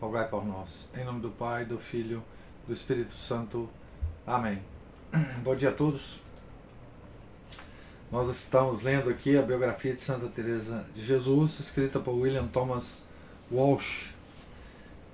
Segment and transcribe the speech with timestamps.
[0.00, 0.88] rogai por nós.
[0.94, 2.22] Em nome do Pai, do Filho,
[2.66, 3.68] do Espírito Santo.
[4.26, 4.62] Amém.
[5.42, 6.20] Bom dia a todos.
[8.10, 13.04] Nós estamos lendo aqui a biografia de Santa Teresa de Jesus, escrita por William Thomas
[13.50, 14.10] Walsh.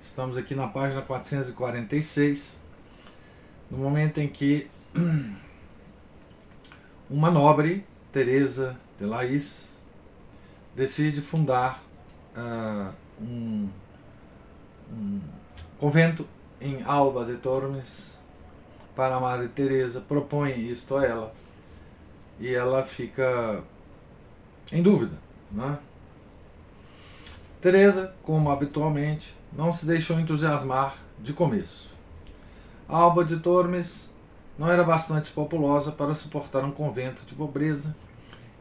[0.01, 2.59] Estamos aqui na página 446,
[3.71, 4.69] no momento em que
[7.09, 9.79] uma nobre, Teresa de Laís,
[10.75, 11.81] decide fundar
[12.35, 13.69] uh, um
[14.93, 15.21] um
[15.79, 16.27] convento
[16.61, 18.17] em Alba de Tormes
[18.95, 21.33] para a Madre Teresa, propõe isto a ela
[22.39, 23.63] e ela fica
[24.71, 25.17] em dúvida,
[25.51, 25.77] né?
[27.59, 31.89] Teresa, como habitualmente, não se deixou entusiasmar de começo.
[32.87, 34.11] Alba de Tormes
[34.57, 37.95] não era bastante populosa para suportar um convento de pobreza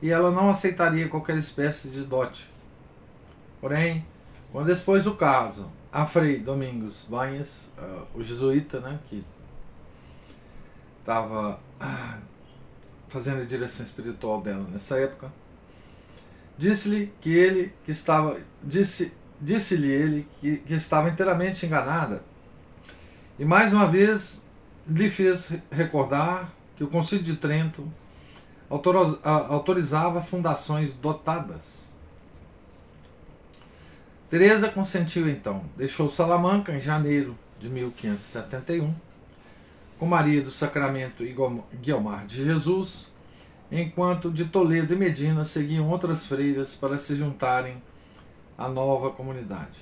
[0.00, 2.48] e ela não aceitaria qualquer espécie de dote.
[3.60, 4.04] Porém,
[4.50, 9.22] quando expôs o caso a Frei Domingos Banhas, uh, o jesuíta, né, que
[11.00, 12.18] estava uh,
[13.08, 15.30] fazendo a direção espiritual dela nessa época,
[16.56, 22.22] disse-lhe que ele que estava disse disse-lhe ele que, que estava inteiramente enganada.
[23.38, 24.46] E mais uma vez
[24.86, 27.90] lhe fez recordar que o Concílio de Trento
[28.70, 31.81] autorizava fundações dotadas
[34.32, 38.94] Teresa consentiu então, deixou Salamanca em janeiro de 1571,
[39.98, 41.36] com Maria do Sacramento e
[41.76, 43.12] Guilmar de Jesus,
[43.70, 47.82] enquanto de Toledo e Medina seguiam outras freiras para se juntarem
[48.56, 49.78] à nova comunidade.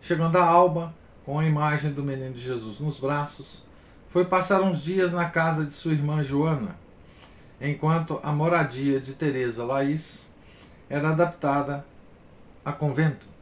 [0.00, 0.94] Chegando a Alba,
[1.24, 3.64] com a imagem do menino de Jesus nos braços,
[4.10, 6.76] foi passar uns dias na casa de sua irmã Joana,
[7.60, 10.32] enquanto a moradia de Teresa Laís
[10.88, 11.84] era adaptada
[12.64, 13.34] a convento.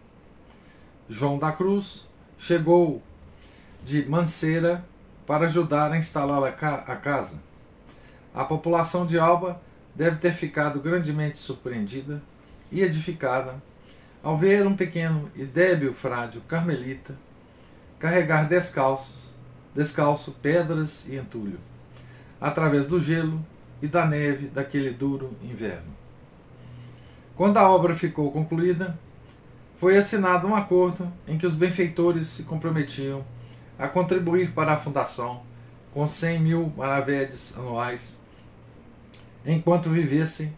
[1.09, 3.03] João da Cruz chegou
[3.85, 4.85] de Manceira
[5.27, 7.41] para ajudar a instalar a casa.
[8.35, 9.61] A população de Alba
[9.95, 12.23] deve ter ficado grandemente surpreendida
[12.73, 13.63] e edificada
[14.23, 17.15] ao ver um pequeno e débil frade carmelita
[17.99, 19.35] carregar descalços,
[19.75, 21.59] descalço pedras e entulho,
[22.41, 23.45] através do gelo
[23.81, 25.95] e da neve daquele duro inverno.
[27.37, 28.99] Quando a obra ficou concluída,
[29.85, 33.23] foi assinado um acordo em que os benfeitores se comprometiam
[33.79, 35.43] a contribuir para a fundação
[35.93, 38.19] com 100 mil maravedes anuais
[39.45, 40.57] enquanto vivessem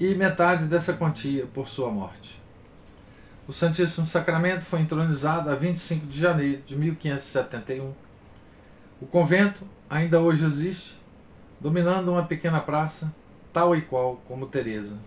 [0.00, 2.42] e metade dessa quantia por sua morte.
[3.46, 7.94] O Santíssimo Sacramento foi entronizado a 25 de janeiro de 1571.
[9.00, 11.00] O convento ainda hoje existe,
[11.60, 13.14] dominando uma pequena praça,
[13.52, 14.98] tal e qual como Teresa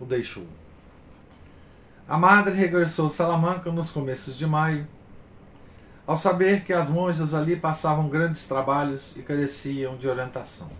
[0.00, 0.48] o deixou.
[2.08, 4.88] A madre regressou a Salamanca nos começos de maio,
[6.06, 10.70] ao saber que as monjas ali passavam grandes trabalhos e careciam de orientação.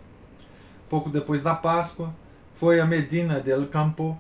[0.89, 2.15] Pouco depois da Páscoa,
[2.55, 4.19] foi a Medina del Campo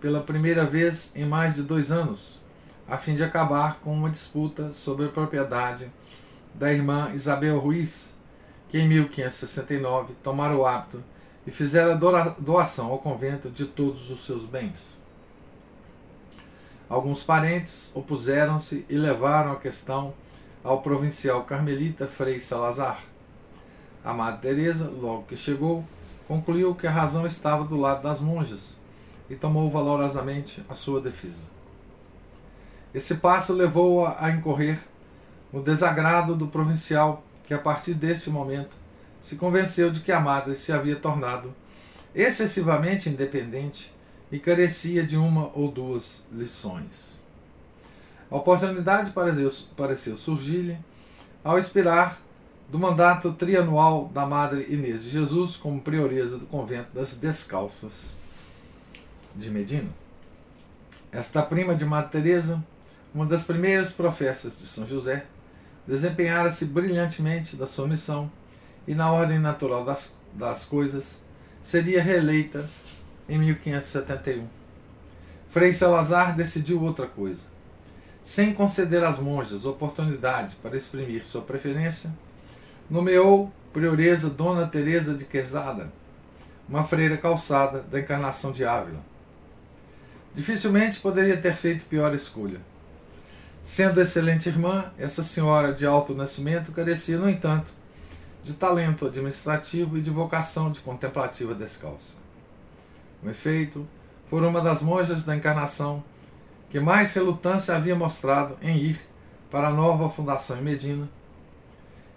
[0.00, 2.40] pela primeira vez em mais de dois anos,
[2.88, 5.92] a fim de acabar com uma disputa sobre a propriedade
[6.54, 8.14] da irmã Isabel Ruiz,
[8.70, 11.04] que em 1569 tomara o hábito
[11.46, 11.94] e fizera
[12.38, 14.99] doação ao convento de todos os seus bens.
[16.90, 20.12] Alguns parentes opuseram-se e levaram a questão
[20.64, 23.04] ao provincial carmelita Frei Salazar.
[24.04, 25.84] A Madre Teresa, logo que chegou,
[26.26, 28.80] concluiu que a razão estava do lado das monjas
[29.30, 31.48] e tomou valorosamente a sua defesa.
[32.92, 34.80] Esse passo levou-a a incorrer
[35.52, 38.76] no desagrado do provincial, que a partir deste momento
[39.20, 41.54] se convenceu de que a madre se havia tornado
[42.12, 43.92] excessivamente independente
[44.30, 47.20] e carecia de uma ou duas lições.
[48.30, 49.12] A oportunidade
[49.76, 50.78] pareceu surgir-lhe
[51.42, 52.20] ao expirar
[52.68, 58.16] do mandato trianual da Madre Inês de Jesus como prioresa do convento das Descalças
[59.34, 59.88] de Medina.
[61.10, 62.62] Esta prima de Madre Teresa,
[63.12, 65.26] uma das primeiras professas de São José,
[65.84, 68.30] desempenhara-se brilhantemente da sua missão
[68.86, 71.22] e, na ordem natural das, das coisas,
[71.60, 72.64] seria reeleita
[73.30, 74.46] em 1571.
[75.48, 77.46] Frei Salazar decidiu outra coisa.
[78.22, 82.14] sem conceder às monjas oportunidade para exprimir sua preferência,
[82.90, 85.90] nomeou prioresa Dona Teresa de Quesada,
[86.68, 89.00] uma freira calçada da encarnação de Ávila.
[90.34, 92.60] Dificilmente poderia ter feito pior escolha.
[93.64, 97.72] Sendo excelente irmã, essa senhora de alto nascimento carecia, no entanto,
[98.44, 102.19] de talento administrativo e de vocação de contemplativa descalça.
[103.20, 103.86] Com efeito,
[104.28, 106.02] foi uma das monjas da encarnação
[106.70, 109.00] que mais relutância havia mostrado em ir
[109.50, 111.08] para a nova fundação em Medina,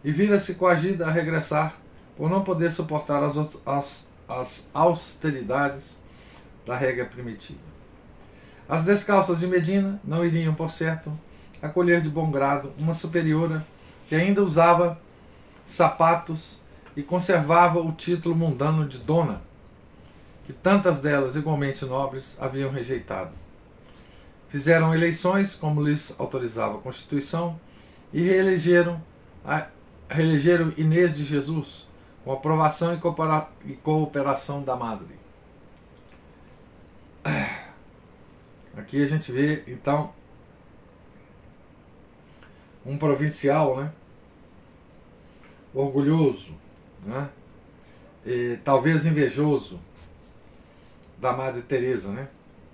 [0.03, 1.75] e vira-se coagida a regressar
[2.15, 5.99] por não poder suportar as, as, as austeridades
[6.65, 7.59] da regra primitiva.
[8.67, 11.11] As descalças de Medina não iriam, por certo,
[11.61, 13.65] acolher de bom grado uma superiora
[14.07, 14.99] que ainda usava
[15.65, 16.59] sapatos
[16.95, 19.41] e conservava o título mundano de dona,
[20.45, 23.31] que tantas delas, igualmente nobres, haviam rejeitado.
[24.49, 27.59] Fizeram eleições, como lhes autorizava a Constituição,
[28.11, 29.01] e reelegeram,
[29.43, 29.67] a,
[30.09, 31.87] reelegeram Inês de Jesus,
[32.23, 32.93] com aprovação
[33.65, 35.15] e cooperação da Madre.
[38.75, 40.13] Aqui a gente vê, então,
[42.85, 43.91] um provincial, né?
[45.73, 46.55] Orgulhoso,
[47.05, 47.29] né?
[48.25, 49.79] E, talvez invejoso
[51.23, 52.27] da Madre Teresa, né?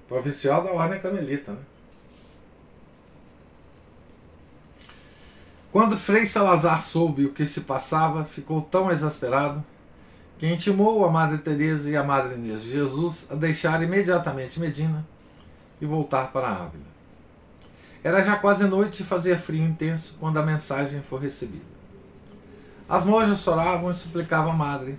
[0.07, 1.60] Provincial da Ordem Carmelita, né?
[5.72, 9.63] Quando Frei Salazar soube o que se passava, ficou tão exasperado
[10.40, 15.06] que intimou a Madre Teresa e a Madre Inês de Jesus a deixar imediatamente Medina
[15.80, 16.90] e voltar para Ávila.
[18.04, 21.66] Era já quase noite e fazia frio intenso quando a mensagem foi recebida.
[22.88, 24.98] As monjas choravam e suplicavam a madre,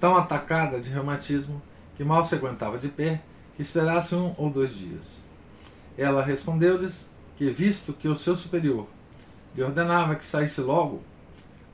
[0.00, 1.62] tão atacada de reumatismo
[1.96, 3.22] que mal se aguentava de pé,
[3.56, 5.24] que esperasse um ou dois dias.
[5.96, 8.86] Ela respondeu-lhes que, visto que o seu superior
[9.54, 11.02] lhe ordenava que saísse logo,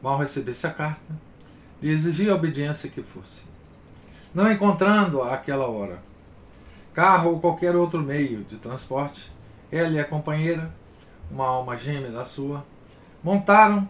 [0.02, 1.14] mal recebesse a carta,
[1.80, 3.42] lhe exigia a obediência que fosse.
[4.34, 6.02] Não encontrando-a àquela hora,
[6.92, 9.30] carro ou qualquer outro meio de transporte,
[9.70, 10.72] ela e a companheira,
[11.30, 12.64] uma alma gêmea da sua,
[13.22, 13.88] montaram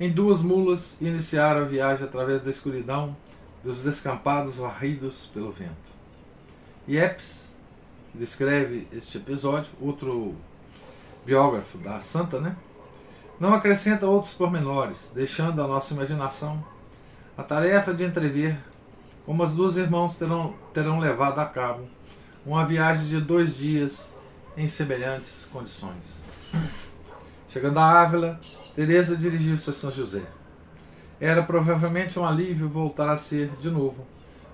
[0.00, 3.16] em duas mulas e iniciaram a viagem através da escuridão
[3.62, 5.92] dos descampados varridos pelo vento.
[6.86, 6.98] Que
[8.14, 10.34] descreve este episódio, outro
[11.24, 12.56] biógrafo da santa, né?
[13.38, 16.64] Não acrescenta outros pormenores, deixando à nossa imaginação
[17.36, 18.58] a tarefa de entrever
[19.24, 21.88] como as duas irmãos terão, terão levado a cabo
[22.44, 24.08] uma viagem de dois dias
[24.56, 26.20] em semelhantes condições.
[27.48, 28.40] Chegando a Ávila,
[28.74, 30.22] Teresa dirigiu-se a São José.
[31.22, 34.04] Era provavelmente um alívio voltar a ser, de novo,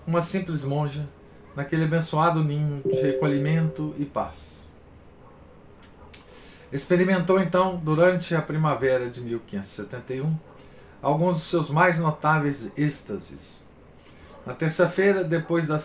[0.07, 1.09] uma simples monja
[1.57, 4.71] naquele abençoado ninho de recolhimento e paz.
[6.71, 10.39] Experimentou então, durante a primavera de 1571,
[11.01, 13.67] alguns dos seus mais notáveis êxtases.
[14.45, 15.77] Na terça-feira, depois da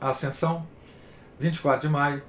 [0.00, 0.66] Ascensão,
[1.38, 2.22] 24 de maio,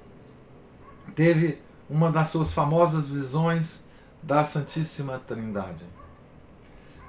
[1.14, 1.58] teve
[1.88, 3.82] uma das suas famosas visões
[4.22, 5.86] da Santíssima Trindade.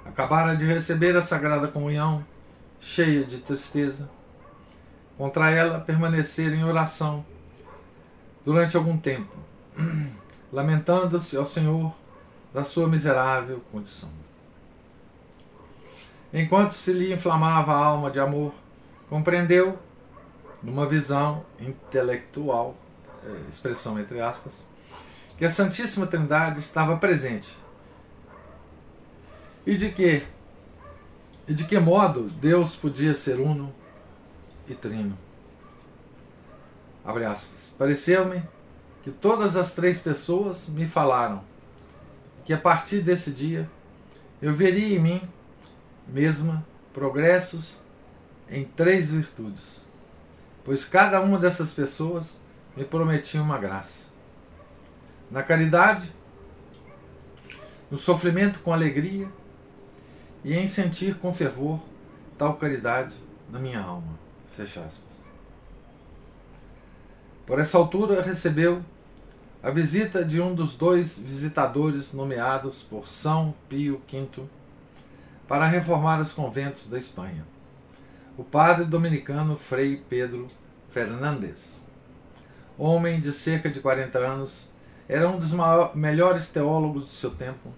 [0.08, 2.24] Acabara de receber a Sagrada Comunhão,
[2.80, 4.08] cheia de tristeza.
[5.18, 7.24] Contra ela, permanecer em oração
[8.44, 9.36] durante algum tempo,
[10.52, 11.92] lamentando-se ao Senhor
[12.54, 14.10] da sua miserável condição.
[16.32, 18.52] Enquanto se lhe inflamava a alma de amor,
[19.08, 19.78] compreendeu,
[20.62, 22.76] numa visão intelectual,
[23.24, 24.68] é, expressão entre aspas,
[25.36, 27.48] que a Santíssima Trindade estava presente.
[29.66, 30.22] E de que
[31.48, 33.72] e de que modo Deus podia ser uno
[34.68, 35.16] e trino.
[37.04, 37.74] Abre aspas.
[37.78, 38.42] Pareceu-me
[39.02, 41.44] que todas as três pessoas me falaram
[42.44, 43.68] que a partir desse dia
[44.40, 45.22] eu veria em mim
[46.06, 47.80] mesma progressos
[48.48, 49.86] em três virtudes,
[50.64, 52.40] pois cada uma dessas pessoas
[52.76, 54.08] me prometia uma graça.
[55.30, 56.12] Na caridade,
[57.90, 59.28] no sofrimento com alegria
[60.46, 61.78] e em sentir com fervor
[62.38, 63.14] tal caridade
[63.50, 64.18] na minha alma.
[64.56, 65.22] Fecha aspas.
[67.44, 68.82] Por essa altura recebeu
[69.62, 74.44] a visita de um dos dois visitadores nomeados por São Pio V
[75.46, 77.44] para reformar os conventos da Espanha,
[78.38, 80.46] o padre dominicano Frei Pedro
[80.90, 81.84] Fernandes
[82.78, 84.70] homem de cerca de 40 anos,
[85.08, 87.72] era um dos maiores, melhores teólogos do seu tempo,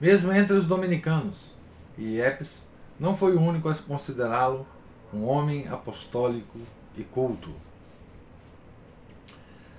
[0.00, 1.55] mesmo entre os dominicanos,
[1.96, 4.66] e Epes não foi o único a considerá-lo
[5.12, 6.58] um homem apostólico
[6.96, 7.50] e culto.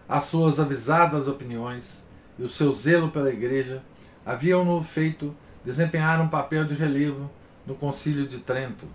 [0.08, 2.06] As suas avisadas opiniões
[2.40, 3.84] e o seu zelo pela igreja
[4.26, 7.30] haviam-no feito desempenhar um papel de relevo
[7.66, 8.88] no Concílio de Trento.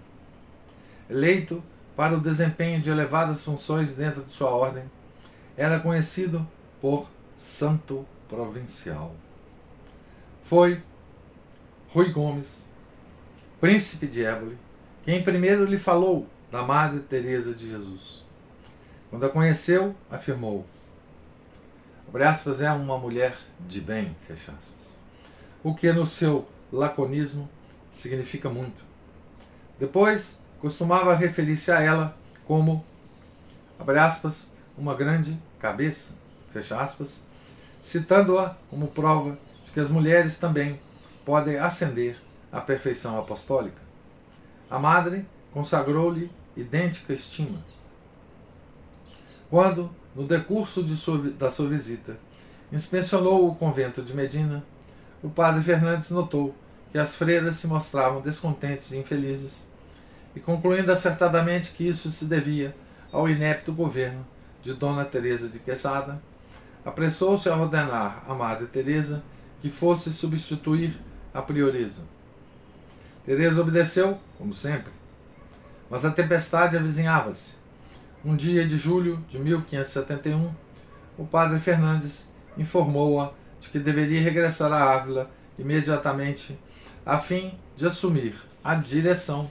[1.10, 1.62] Eleito
[1.94, 4.84] para o desempenho de elevadas funções dentro de sua ordem,
[5.56, 6.46] era conhecido
[6.80, 9.14] por Santo Provincial.
[10.42, 10.82] Foi
[11.90, 12.71] Rui Gomes,
[13.62, 14.58] príncipe de Éboli,
[15.04, 18.24] quem primeiro lhe falou da Madre Teresa de Jesus.
[19.08, 20.66] Quando a conheceu, afirmou:
[22.12, 24.98] aspas, é uma mulher de bem, fecha aspas.
[25.62, 27.48] O que no seu laconismo
[27.88, 28.82] significa muito.
[29.78, 32.84] Depois, costumava referir-se a ela como,
[33.78, 36.14] aspas, uma grande cabeça,
[36.52, 37.28] fecha aspas,
[37.80, 40.80] citando-a como prova de que as mulheres também
[41.24, 42.18] podem ascender
[42.52, 43.80] à perfeição apostólica.
[44.70, 47.58] A madre consagrou-lhe idêntica estima.
[49.50, 52.16] Quando, no decurso de sua, da sua visita,
[52.70, 54.64] inspecionou o convento de Medina,
[55.22, 56.54] o padre Fernandes notou
[56.90, 59.68] que as freiras se mostravam descontentes e infelizes,
[60.34, 62.74] e concluindo acertadamente que isso se devia
[63.10, 64.26] ao inepto governo
[64.62, 66.22] de Dona Teresa de Quesada,
[66.84, 69.22] apressou-se a ordenar a Madre Teresa
[69.60, 70.98] que fosse substituir
[71.32, 72.02] a prioresa.
[73.24, 74.92] Teresa obedeceu, como sempre,
[75.88, 77.54] mas a tempestade avizinhava-se.
[78.24, 80.52] Um dia de julho de 1571,
[81.18, 86.58] o padre Fernandes informou-a de que deveria regressar a Ávila imediatamente
[87.04, 89.50] a fim de assumir a direção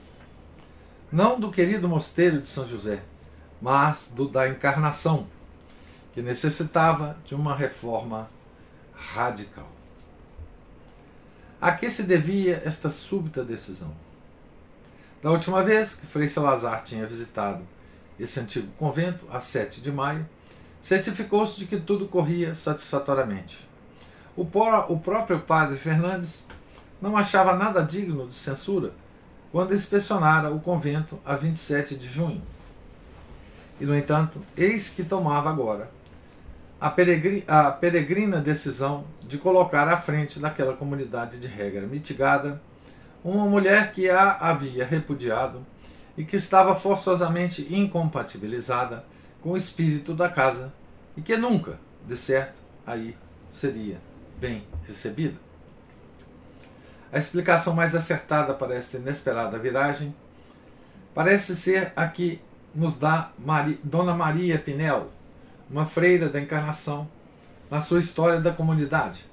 [1.10, 3.02] não do querido mosteiro de São José,
[3.60, 5.26] mas do da Encarnação,
[6.14, 8.30] que necessitava de uma reforma
[8.94, 9.71] radical.
[11.62, 13.94] A que se devia esta súbita decisão?
[15.22, 17.62] Da última vez que Frei Salazar tinha visitado
[18.18, 20.28] esse antigo convento, a 7 de maio,
[20.82, 23.68] certificou-se de que tudo corria satisfatoriamente.
[24.36, 26.48] O, o próprio padre Fernandes
[27.00, 28.92] não achava nada digno de censura
[29.52, 32.42] quando inspecionara o convento a 27 de junho.
[33.80, 35.88] E, no entanto, eis que tomava agora
[36.82, 42.60] a, a peregrina decisão de colocar à frente daquela comunidade de regra mitigada
[43.22, 45.64] uma mulher que a havia repudiado
[46.18, 49.04] e que estava forçosamente incompatibilizada
[49.40, 50.72] com o espírito da casa
[51.16, 53.16] e que nunca, de certo, aí
[53.48, 53.98] seria
[54.40, 55.36] bem recebida.
[57.12, 60.12] A explicação mais acertada para esta inesperada viragem
[61.14, 62.40] parece ser a que
[62.74, 65.12] nos dá Maria, Dona Maria Pinel,
[65.70, 67.08] uma freira da Encarnação,
[67.70, 69.24] na sua história da comunidade.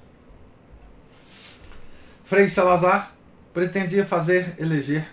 [2.24, 3.12] Frei Salazar
[3.52, 5.06] pretendia fazer eleger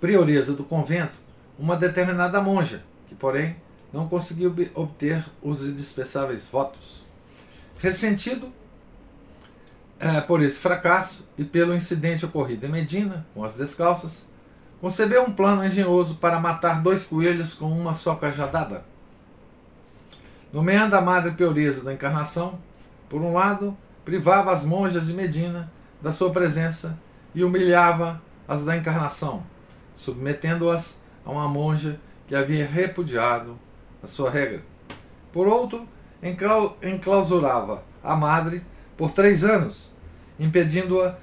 [0.00, 1.14] prioresa do convento
[1.58, 3.56] uma determinada monja, que, porém,
[3.92, 7.04] não conseguiu obter os indispensáveis votos.
[7.78, 8.52] Ressentido
[9.98, 14.30] é, por esse fracasso e pelo incidente ocorrido em Medina, com as descalças,
[14.80, 18.84] concebeu um plano engenhoso para matar dois coelhos com uma só cajadada.
[20.52, 22.58] Nomeando a Madre Peoreza da Encarnação,
[23.08, 26.98] por um lado, privava as monjas de Medina da sua presença
[27.34, 29.44] e humilhava as da Encarnação,
[29.94, 33.58] submetendo-as a uma monja que havia repudiado
[34.02, 34.62] a sua regra.
[35.32, 35.86] Por outro,
[36.82, 38.62] enclausurava a Madre
[38.96, 39.92] por três anos,
[40.38, 41.16] impedindo-a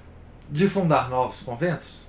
[0.50, 2.04] de fundar novos conventos.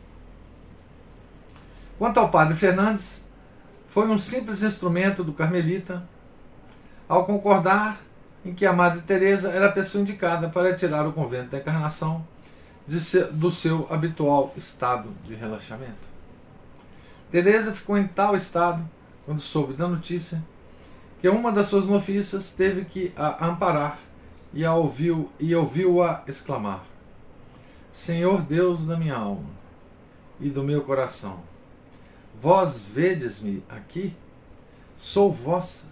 [1.97, 3.25] Quanto ao padre Fernandes,
[3.88, 6.06] foi um simples instrumento do carmelita
[7.08, 8.00] ao concordar
[8.44, 12.26] em que a Madre Teresa era a pessoa indicada para tirar o convento da Encarnação
[12.88, 16.14] ser, do seu habitual estado de relaxamento.
[17.30, 18.88] Teresa ficou em tal estado
[19.25, 20.42] quando soube da notícia
[21.20, 23.99] que uma das suas noviças teve que a amparar
[24.52, 26.84] e a ouviu e ouviu-a exclamar:
[27.90, 29.49] Senhor Deus da minha alma
[30.38, 31.40] e do meu coração,
[32.40, 34.14] vós vedes-me aqui?
[34.99, 35.87] Sou vossa.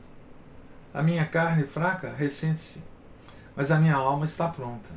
[0.93, 2.83] A minha carne fraca ressente-se,
[3.57, 4.91] mas a minha alma está pronta.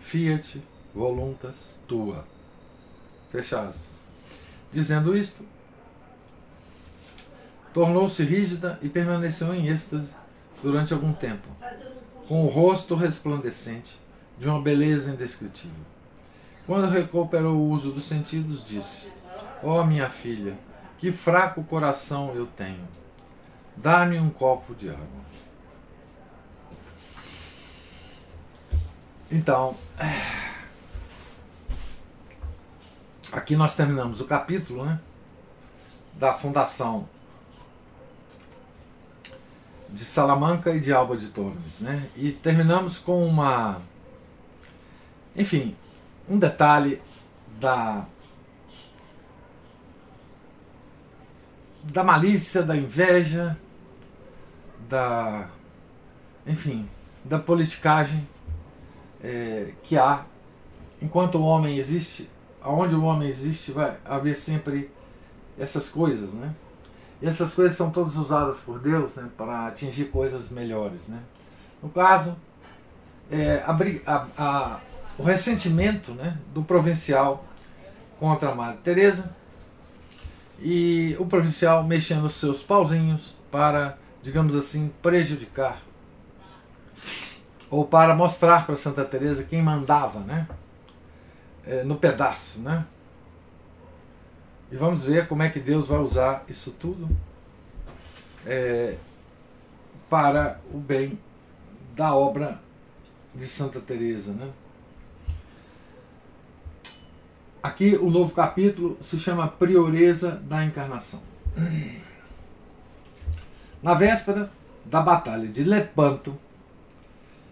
[0.00, 0.62] Fiat
[0.94, 2.24] voluntas tua.
[3.30, 4.04] Fecha aspas.
[4.72, 5.44] Dizendo isto,
[7.74, 10.14] tornou-se rígida e permaneceu em êxtase
[10.62, 11.48] durante algum tempo
[12.28, 13.98] com o rosto resplandecente,
[14.38, 15.82] de uma beleza indescritível.
[16.66, 19.10] Quando recuperou o uso dos sentidos, disse:
[19.62, 20.54] Ó oh, minha filha,
[20.98, 22.86] que fraco coração eu tenho.
[23.80, 25.06] Dá-me um copo de água.
[29.30, 29.76] Então,
[33.30, 34.98] aqui nós terminamos o capítulo né,
[36.14, 37.08] da fundação
[39.90, 41.80] de Salamanca e de Alba de Tormes.
[41.80, 42.08] Né?
[42.16, 43.80] E terminamos com uma.
[45.36, 45.76] Enfim,
[46.28, 47.00] um detalhe
[47.60, 48.06] da.
[51.84, 53.56] da malícia, da inveja,
[54.88, 55.48] da.
[56.46, 56.88] enfim,
[57.24, 58.26] da politicagem
[59.22, 60.24] é, que há.
[61.00, 62.28] Enquanto o homem existe,
[62.60, 64.90] aonde o homem existe, vai haver sempre
[65.58, 66.54] essas coisas, né?
[67.20, 71.08] E essas coisas são todas usadas por Deus né, para atingir coisas melhores.
[71.08, 71.18] Né?
[71.82, 72.36] No caso,
[73.30, 73.76] é, a,
[74.06, 74.80] a, a,
[75.18, 77.44] o ressentimento né, do provincial
[78.20, 79.34] contra a Madre Teresa
[80.60, 85.82] e o provincial mexendo os seus pauzinhos para, digamos assim, prejudicar
[87.70, 90.48] ou para mostrar para Santa Teresa quem mandava, né,
[91.66, 92.86] é, no pedaço, né?
[94.70, 97.08] E vamos ver como é que Deus vai usar isso tudo
[98.46, 98.96] é,
[100.10, 101.18] para o bem
[101.94, 102.60] da obra
[103.34, 104.50] de Santa Teresa, né?
[107.62, 111.20] Aqui o novo capítulo se chama Prioreza da Encarnação.
[113.82, 114.50] Na véspera
[114.84, 116.36] da Batalha de Lepanto,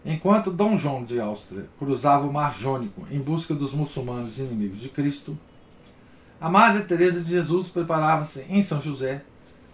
[0.05, 4.89] enquanto Dom João de Áustria cruzava o Mar Jônico em busca dos muçulmanos inimigos de
[4.89, 5.39] Cristo,
[6.41, 9.23] a Madre Teresa de Jesus preparava-se em São José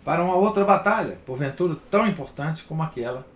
[0.04, 3.26] para uma outra batalha, porventura tão importante como aquela,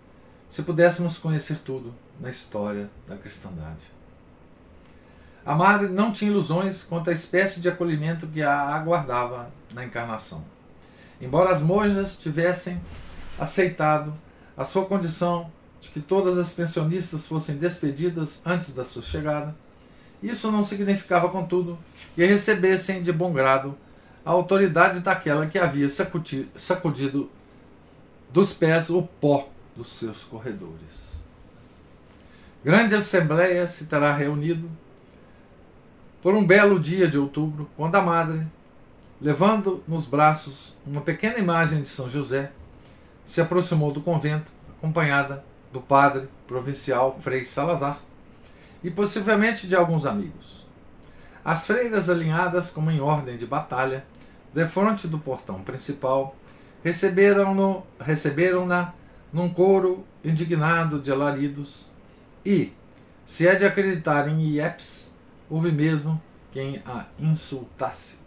[0.47, 3.97] se pudéssemos conhecer tudo na história da cristandade.
[5.43, 10.43] A Madre não tinha ilusões quanto à espécie de acolhimento que a aguardava na encarnação.
[11.19, 12.79] Embora as monjas tivessem
[13.39, 14.13] aceitado
[14.55, 19.55] a sua condição de que todas as pensionistas fossem despedidas antes da sua chegada,
[20.21, 21.77] isso não significava, contudo,
[22.15, 23.77] que recebessem de bom grado
[24.25, 27.29] a autoridade daquela que havia sacudido
[28.31, 31.17] dos pés o pó dos seus corredores.
[32.63, 34.69] Grande assembleia se terá reunido
[36.21, 38.45] por um belo dia de outubro, quando a madre,
[39.21, 42.51] levando nos braços uma pequena imagem de São José,
[43.27, 47.99] se aproximou do convento, acompanhada do padre provincial Frei Salazar,
[48.81, 50.65] e possivelmente de alguns amigos.
[51.43, 54.05] As freiras alinhadas como em ordem de batalha,
[54.53, 56.35] defronte do portão principal,
[56.83, 58.93] receberam-na receberam
[59.31, 61.89] num coro indignado de alaridos
[62.45, 62.71] e,
[63.25, 65.11] se é de acreditar em IEPs,
[65.49, 66.21] houve mesmo
[66.53, 68.19] quem a insultasse.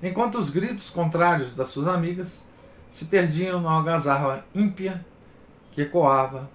[0.00, 2.46] Enquanto os gritos contrários das suas amigas
[2.90, 5.04] se perdiam na algazarra ímpia
[5.72, 6.50] que ecoava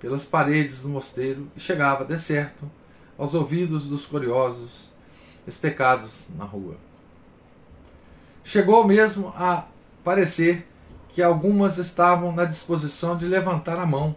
[0.00, 2.70] pelas paredes do mosteiro e chegava, de certo,
[3.16, 4.92] aos ouvidos dos curiosos
[5.46, 6.76] especados na rua.
[8.44, 9.66] Chegou mesmo a
[10.02, 10.66] parecer
[11.10, 14.16] que algumas estavam na disposição de levantar a mão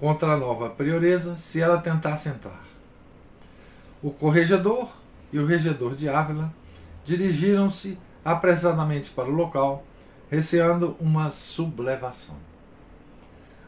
[0.00, 2.64] contra a nova prioresa se ela tentasse entrar.
[4.02, 4.88] O corregedor
[5.32, 6.52] e o regedor de Ávila
[7.04, 9.84] dirigiram-se apressadamente para o local,
[10.30, 12.36] receando uma sublevação.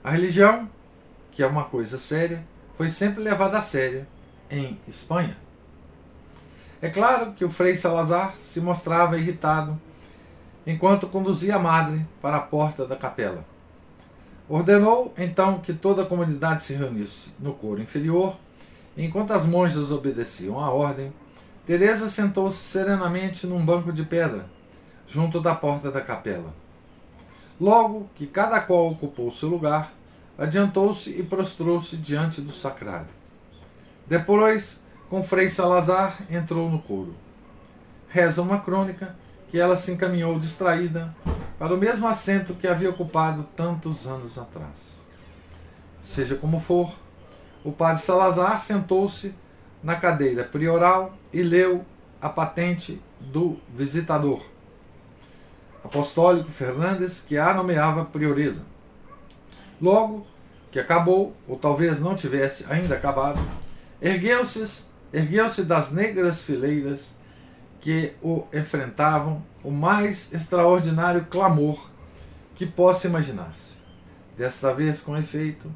[0.03, 0.69] A religião
[1.37, 2.43] que é uma coisa séria,
[2.79, 4.09] foi sempre levada a séria
[4.51, 5.37] em Espanha.
[6.81, 9.79] É claro que o Frei Salazar se mostrava irritado
[10.67, 13.45] enquanto conduzia a madre para a porta da capela.
[14.49, 18.35] Ordenou então que toda a comunidade se reunisse no coro inferior.
[18.97, 21.13] Enquanto as monjas obedeciam à ordem,
[21.67, 24.47] Teresa sentou-se serenamente num banco de pedra,
[25.07, 26.53] junto da porta da capela.
[27.61, 29.93] Logo que cada qual ocupou seu lugar,
[30.37, 33.09] adiantou-se e prostrou-se diante do sacrário.
[34.07, 37.15] Depois, com Frei Salazar, entrou no coro.
[38.09, 39.17] Reza uma crônica
[39.49, 41.15] que ela se encaminhou distraída
[41.59, 45.07] para o mesmo assento que havia ocupado tantos anos atrás.
[46.03, 46.93] Seja como for,
[47.65, 49.35] o padre Salazar sentou-se
[49.83, 51.85] na cadeira prioral e leu
[52.21, 54.43] a patente do visitador
[55.87, 58.65] apostólico Fernandes, que a nomeava prioresa.
[59.81, 60.27] Logo
[60.71, 63.41] que acabou, ou talvez não tivesse ainda acabado,
[64.01, 67.15] ergueu-se ergueu-se das negras fileiras
[67.81, 71.89] que o enfrentavam o mais extraordinário clamor
[72.55, 73.79] que possa imaginar-se.
[74.37, 75.73] Desta vez, com efeito,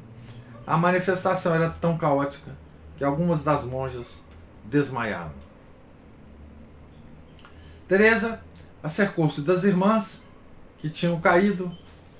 [0.67, 2.51] a manifestação era tão caótica
[2.97, 4.27] que algumas das monjas
[4.65, 5.31] desmaiaram.
[7.87, 8.39] Teresa
[8.83, 10.23] acercou-se das irmãs
[10.79, 11.71] que tinham caído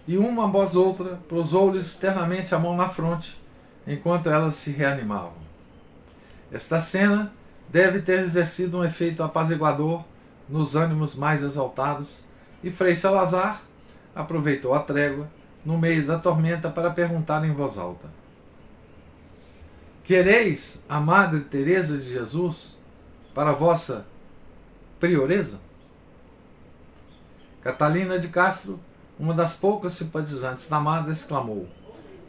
[0.08, 3.40] e uma após outra pousou-lhes externamente a mão na fronte,
[3.88, 5.34] enquanto elas se reanimavam.
[6.52, 7.32] Esta cena
[7.70, 10.04] deve ter exercido um efeito apaziguador
[10.50, 12.24] nos ânimos mais exaltados,
[12.64, 13.62] e Frei Salazar
[14.14, 15.28] aproveitou a trégua
[15.66, 18.08] no meio da tormenta para perguntar em voz alta:
[20.04, 22.78] Quereis a Madre Teresa de Jesus
[23.34, 24.06] para vossa
[25.00, 25.60] prioreza?
[27.62, 28.80] Catalina de Castro,
[29.20, 31.68] uma das poucas simpatizantes da Madre, exclamou: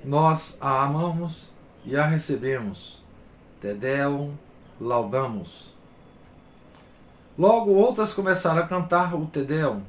[0.04, 1.52] Nós a amamos
[1.84, 3.02] e a recebemos.
[3.60, 4.34] Te Deum
[4.80, 5.74] laudamos.
[7.38, 9.80] Logo outras começaram a cantar o Te Deum,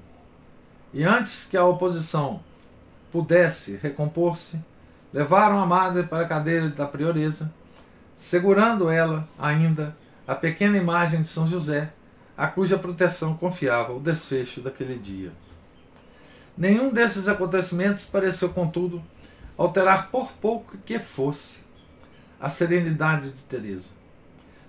[0.93, 2.39] e antes que a oposição
[3.11, 4.63] pudesse recompor-se,
[5.11, 7.53] levaram a madre para a cadeira da prioreza,
[8.15, 11.91] segurando ela ainda a pequena imagem de São José,
[12.37, 15.31] a cuja proteção confiava o desfecho daquele dia.
[16.57, 19.03] Nenhum desses acontecimentos pareceu, contudo,
[19.57, 21.59] alterar por pouco que fosse
[22.39, 23.91] a serenidade de Teresa.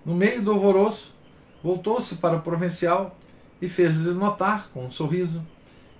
[0.04, 1.14] No meio do alvoroço,
[1.62, 3.16] voltou-se para o provincial
[3.60, 5.44] e fez-lhe notar, com um sorriso,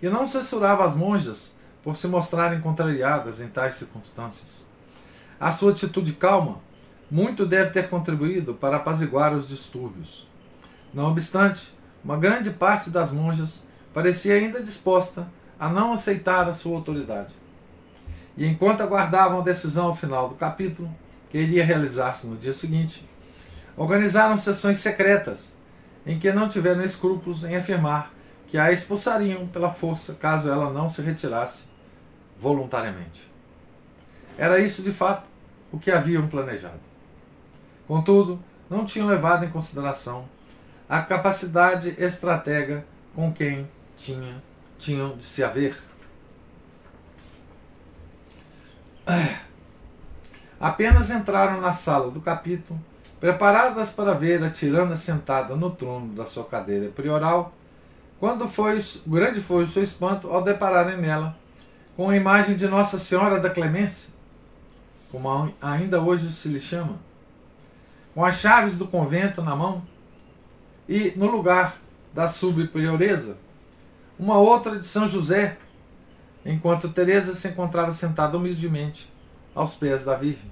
[0.00, 4.66] que não censurava as monjas por se mostrarem contrariadas em tais circunstâncias.
[5.40, 6.60] A sua atitude calma
[7.10, 10.26] muito deve ter contribuído para apaziguar os distúrbios.
[10.94, 15.26] Não obstante, uma grande parte das monjas parecia ainda disposta
[15.58, 17.34] a não aceitar a sua autoridade.
[18.36, 20.88] E enquanto aguardavam a decisão final do capítulo,
[21.30, 23.04] que iria realizar-se no dia seguinte,
[23.76, 25.56] organizaram sessões secretas
[26.06, 28.12] em que não tiveram escrúpulos em afirmar
[28.46, 31.66] que a expulsariam pela força caso ela não se retirasse
[32.38, 33.32] voluntariamente.
[34.38, 35.26] Era isso, de fato,
[35.72, 36.80] o que haviam planejado.
[37.86, 38.38] Contudo,
[38.70, 40.28] não tinham levado em consideração
[40.88, 44.42] a capacidade estratega com quem tinha,
[44.78, 45.76] tinham de se haver.
[50.60, 52.80] Apenas entraram na sala do capítulo,
[53.20, 57.52] preparadas para ver a tirana sentada no trono da sua cadeira prioral,
[58.18, 61.36] quando foi, grande foi o seu espanto ao depararem nela
[61.96, 64.12] com a imagem de Nossa Senhora da Clemência,
[65.12, 66.98] como ainda hoje se lhe chama,
[68.14, 69.82] com as chaves do convento na mão,
[70.88, 71.78] e no lugar
[72.12, 73.36] da subprioreza,
[74.18, 75.58] uma outra de São José,
[76.44, 79.12] enquanto Teresa se encontrava sentada humildemente
[79.54, 80.50] aos pés da Virgem.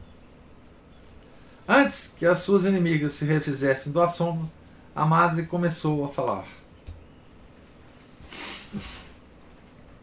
[1.68, 4.50] Antes que as suas inimigas se refizessem do assombro,
[4.94, 6.44] a madre começou a falar.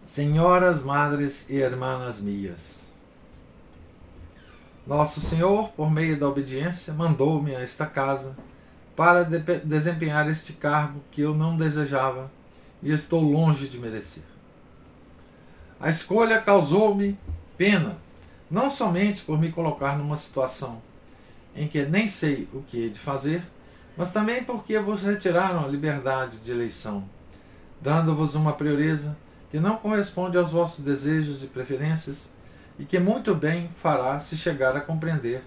[0.03, 2.89] Senhoras, madres e irmãs minhas,
[4.89, 8.35] Nosso Senhor, por meio da obediência, mandou-me a esta casa
[8.99, 12.29] para de desempenhar este cargo que eu não desejava
[12.83, 14.25] e estou longe de merecer.
[15.79, 17.17] A escolha causou-me
[17.57, 17.95] pena,
[18.51, 20.81] não somente por me colocar numa situação
[21.55, 23.41] em que nem sei o que hei de fazer,
[23.95, 27.05] mas também porque vos retiraram a liberdade de eleição,
[27.79, 29.17] dando-vos uma prioreza
[29.49, 32.33] que não corresponde aos vossos desejos e preferências
[32.77, 35.41] e que muito bem fará se chegar a compreender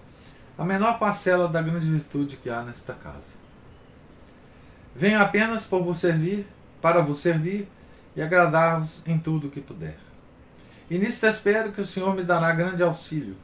[0.56, 3.41] a menor parcela da grande virtude que há nesta casa.
[4.94, 6.46] Venho apenas por vos servir,
[6.80, 7.68] para vos servir
[8.14, 9.96] e agradar-vos em tudo o que puder.
[10.90, 13.36] E nisto espero que o Senhor me dará grande auxílio,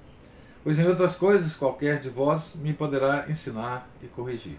[0.62, 4.58] pois em outras coisas qualquer de vós me poderá ensinar e corrigir.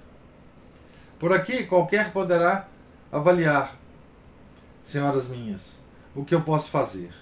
[1.19, 2.67] Por aqui qualquer poderá
[3.11, 3.75] avaliar,
[4.83, 5.81] senhoras minhas,
[6.15, 7.13] o que eu posso fazer.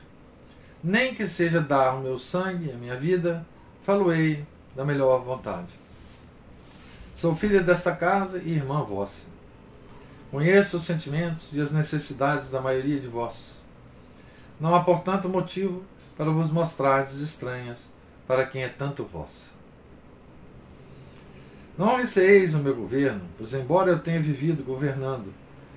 [0.81, 3.45] Nem que seja dar o meu sangue, a minha vida,
[3.83, 5.67] faloei da melhor vontade.
[7.15, 9.36] Sou filha desta casa e irmã vossa.
[10.31, 13.65] Conheço os sentimentos e as necessidades da maioria de vós.
[14.59, 15.83] Não há, portanto, motivo
[16.17, 17.91] para vos mostrardes estranhas
[18.27, 19.51] para quem é tanto vossa.
[21.77, 25.33] Não receeis o meu governo, pois, embora eu tenha vivido governando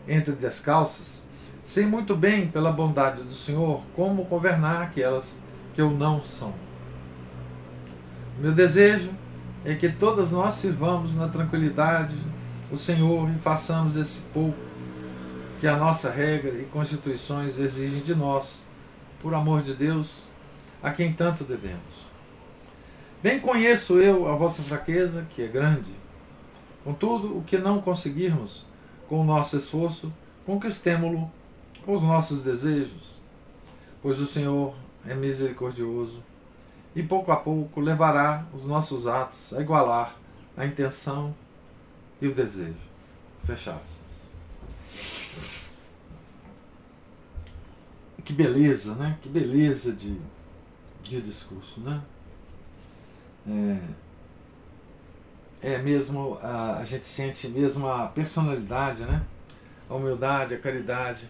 [0.09, 1.25] entre descalças,
[1.71, 5.41] Sei muito bem, pela bondade do Senhor, como governar aquelas
[5.73, 6.53] que eu não sou.
[8.41, 9.13] Meu desejo
[9.65, 12.17] é que todas nós sirvamos na tranquilidade
[12.71, 14.59] o Senhor e façamos esse pouco
[15.59, 18.67] que a nossa regra e constituições exigem de nós,
[19.21, 20.23] por amor de Deus,
[20.83, 22.09] a quem tanto devemos.
[23.23, 25.95] Bem conheço eu a vossa fraqueza, que é grande.
[26.83, 28.65] Contudo, o que não conseguirmos
[29.07, 30.11] com o nosso esforço,
[30.47, 31.31] conquistemo-lo
[31.85, 33.19] com os nossos desejos,
[34.01, 34.75] pois o Senhor
[35.07, 36.23] é misericordioso
[36.95, 40.17] e pouco a pouco levará os nossos atos a igualar
[40.57, 41.35] a intenção
[42.21, 42.75] e o desejo.
[43.45, 43.97] Fechados.
[48.25, 49.19] Que beleza, né?
[49.21, 50.17] Que beleza de,
[51.03, 52.01] de discurso, né?
[55.63, 59.23] É, é mesmo, a, a gente sente mesmo a personalidade, né?
[59.89, 61.29] A humildade, a caridade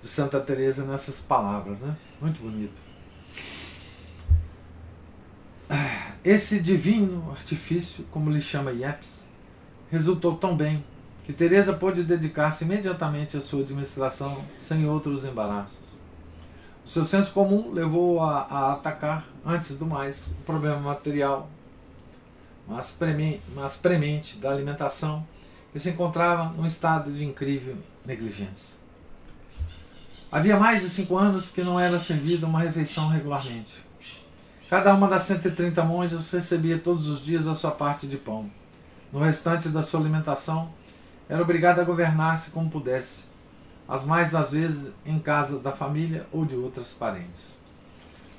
[0.00, 1.96] de Santa Teresa nessas palavras, né?
[2.20, 2.88] Muito bonito.
[6.24, 9.27] Esse divino artifício, como lhe chama Yepes,
[9.90, 10.84] resultou tão bem
[11.24, 15.98] que Teresa pôde dedicar-se imediatamente à sua administração sem outros embaraços.
[16.84, 21.50] O seu senso comum levou a, a atacar, antes do mais, o problema material,
[22.66, 25.26] mas, premente, mas premente da alimentação,
[25.70, 28.74] que se encontrava num estado de incrível negligência.
[30.32, 33.86] Havia mais de cinco anos que não era servida uma refeição regularmente.
[34.68, 38.50] Cada uma das 130 monjas recebia todos os dias a sua parte de pão.
[39.12, 40.70] No restante da sua alimentação,
[41.28, 43.24] era obrigada a governar-se como pudesse,
[43.86, 47.58] as mais das vezes em casa da família ou de outras parentes.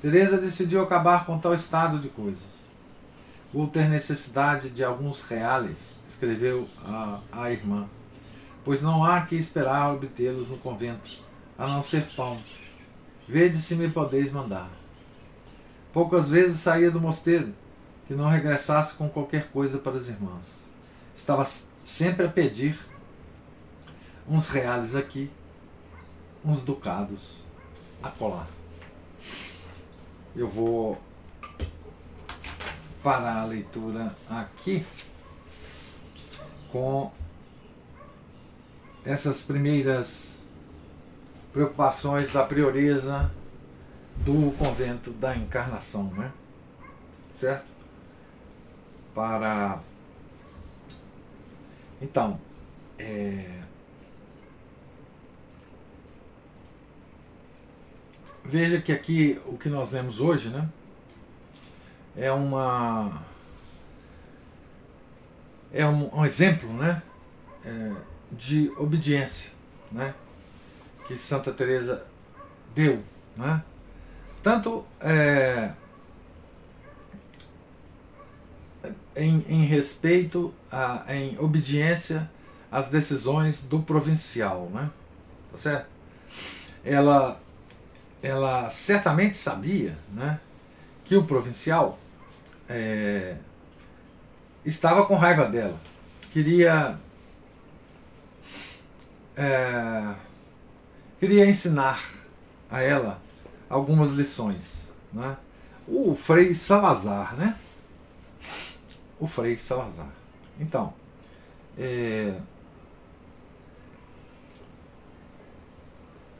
[0.00, 2.64] Teresa decidiu acabar com tal estado de coisas.
[3.52, 7.88] Vou ter necessidade de alguns reales, escreveu a, a irmã,
[8.64, 11.20] pois não há que esperar obtê-los no convento,
[11.58, 12.38] a não ser pão.
[13.28, 14.70] Vede se me podeis mandar.
[15.92, 17.52] Poucas vezes saía do mosteiro,
[18.10, 20.66] que não regressasse com qualquer coisa para as irmãs.
[21.14, 21.44] Estava
[21.84, 22.76] sempre a pedir
[24.28, 25.30] uns reais aqui,
[26.44, 27.36] uns ducados
[28.02, 28.48] a colar.
[30.34, 31.00] Eu vou
[33.00, 34.84] parar a leitura aqui
[36.72, 37.12] com
[39.04, 40.36] essas primeiras
[41.52, 43.30] preocupações da prioreza
[44.16, 46.32] do convento da encarnação, né?
[47.38, 47.79] Certo?
[49.14, 49.80] Para
[52.00, 52.40] então
[52.98, 53.60] é...
[58.44, 60.68] veja que aqui o que nós lemos hoje, né?
[62.16, 63.22] É uma
[65.72, 67.02] é um, um exemplo, né?
[67.64, 67.92] É,
[68.32, 69.50] de obediência,
[69.92, 70.14] né?
[71.06, 72.06] Que Santa Teresa
[72.74, 73.02] deu,
[73.36, 73.62] né?
[74.42, 75.70] Tanto é,
[79.16, 82.30] em, em, respeito, a, em obediência
[82.70, 84.90] às decisões do provincial, né?
[85.50, 85.86] Tá certo?
[86.84, 87.40] Ela,
[88.22, 90.40] ela certamente sabia, né?
[91.04, 91.98] Que o provincial
[92.68, 93.36] é,
[94.64, 95.78] estava com raiva dela,
[96.32, 96.98] queria
[99.36, 100.14] é,
[101.18, 102.02] queria ensinar
[102.70, 103.20] a ela
[103.68, 104.92] algumas lições.
[105.12, 105.36] Né?
[105.88, 107.56] O Frei Salazar, né?
[109.20, 110.10] O Frei Salazar.
[110.58, 110.92] Então,
[111.78, 112.34] é,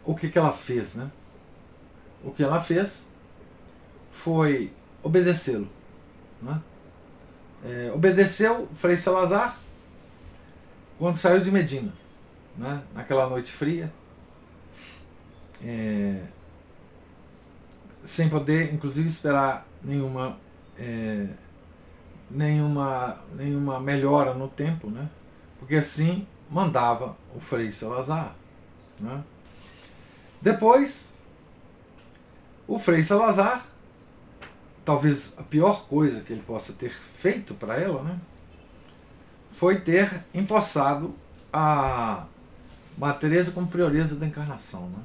[0.05, 1.11] o que, que ela fez, né?
[2.25, 3.07] O que ela fez
[4.11, 5.69] foi obedecê-lo.
[6.43, 6.61] Né?
[7.65, 9.59] É, obedeceu Frei Salazar
[10.99, 11.93] quando saiu de Medina,
[12.57, 12.83] né?
[12.95, 13.93] naquela noite fria.
[15.63, 16.23] É,
[18.05, 20.39] sem poder, inclusive, esperar nenhuma,
[20.79, 21.27] é,
[22.31, 25.09] nenhuma, nenhuma melhora no tempo, né?
[25.59, 28.35] porque assim mandava o Frei Salazar.
[28.99, 29.23] Né?
[30.41, 31.15] Depois,
[32.67, 33.67] o Frei Salazar,
[34.85, 38.19] talvez a pior coisa que ele possa ter feito para ela, né?
[39.53, 41.15] foi ter empossado
[41.53, 42.25] a
[42.97, 44.89] Madre Teresa como prioresa da encarnação.
[44.89, 44.99] Né?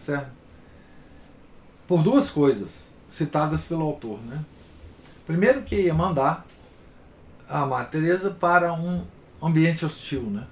[0.00, 0.42] Certo?
[1.92, 4.18] por duas coisas citadas pelo autor.
[4.22, 4.42] Né?
[5.26, 6.44] Primeiro que ia mandar
[7.48, 9.04] a Maria Teresa para um
[9.42, 10.46] ambiente hostil, né?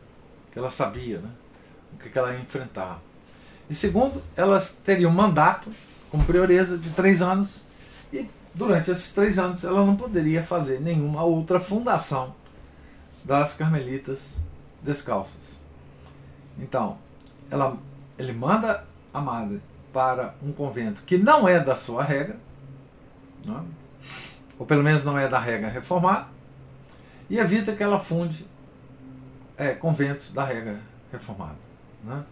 [0.52, 1.30] que ela sabia né?
[1.92, 3.00] o que ela ia enfrentar.
[3.68, 5.70] E segundo, elas teriam um mandato
[6.10, 7.62] como prioresa de três anos
[8.12, 12.34] e durante esses três anos ela não poderia fazer nenhuma outra fundação
[13.24, 14.38] das Carmelitas
[14.82, 15.58] Descalças.
[16.58, 16.98] Então,
[17.50, 17.76] ela,
[18.18, 19.60] ele manda a madre
[19.92, 22.38] para um convento que não é da sua regra,
[23.46, 23.79] é?
[24.60, 26.26] Ou pelo menos não é da regra reformada,
[27.30, 28.46] e evita que ela funde
[29.56, 30.78] é, conventos da regra
[31.10, 31.56] reformada.
[32.06, 32.22] É?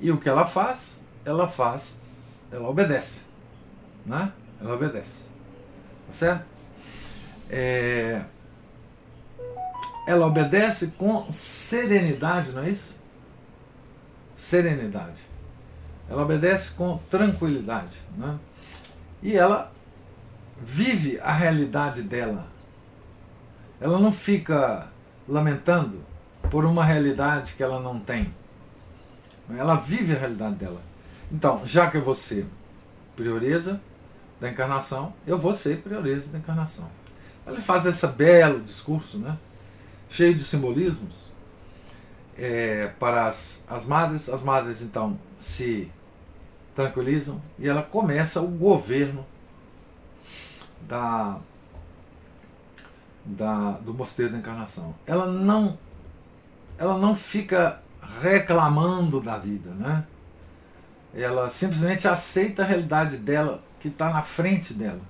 [0.00, 0.98] E o que ela faz?
[1.26, 2.00] Ela faz,
[2.50, 3.20] ela obedece.
[4.06, 4.32] Né?
[4.58, 5.26] Ela obedece.
[6.06, 6.46] Tá certo?
[7.50, 8.22] É,
[10.06, 12.96] ela obedece com serenidade, não é isso?
[14.34, 15.20] Serenidade.
[16.08, 17.98] Ela obedece com tranquilidade.
[18.16, 18.38] Né?
[19.22, 19.70] E ela
[20.60, 22.46] vive a realidade dela.
[23.80, 24.88] Ela não fica
[25.28, 26.00] lamentando
[26.50, 28.34] por uma realidade que ela não tem.
[29.56, 30.80] Ela vive a realidade dela.
[31.30, 32.46] Então, já que ser
[33.16, 33.80] prioreza
[34.40, 36.88] da encarnação, eu vou ser prioreza da encarnação.
[37.46, 39.36] Ela faz esse belo discurso, né?
[40.08, 41.30] cheio de simbolismos,
[42.36, 44.28] é, para as, as madres.
[44.28, 45.90] As madres, então, se
[46.74, 49.26] tranquilizam e ela começa o governo
[50.88, 51.38] da,
[53.24, 54.94] da, do mosteiro da encarnação.
[55.06, 55.78] Ela não,
[56.78, 57.80] ela não fica
[58.22, 60.04] reclamando da vida, né?
[61.14, 65.00] Ela simplesmente aceita a realidade dela que está na frente dela,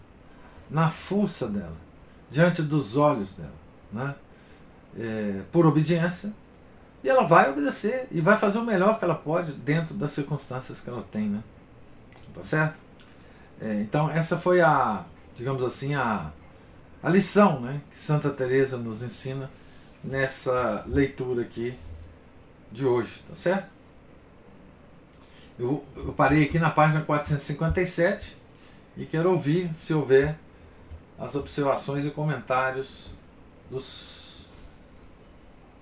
[0.69, 1.77] na força dela,
[2.31, 3.55] diante dos olhos dela,
[3.93, 4.15] né?
[4.99, 6.33] É, por obediência,
[7.05, 10.81] e ela vai obedecer e vai fazer o melhor que ela pode dentro das circunstâncias
[10.81, 11.43] que ela tem, né?
[12.35, 12.79] Tá certo?
[13.61, 15.05] É, então essa foi a,
[15.39, 16.33] digamos assim, a,
[17.01, 19.49] a lição, né, que Santa Teresa nos ensina
[20.03, 21.79] nessa leitura aqui
[22.73, 23.71] de hoje, tá certo?
[25.57, 28.37] Eu, eu parei aqui na página 457
[28.97, 30.37] e quero ouvir se houver
[31.17, 33.11] as observações e comentários
[33.71, 34.47] dos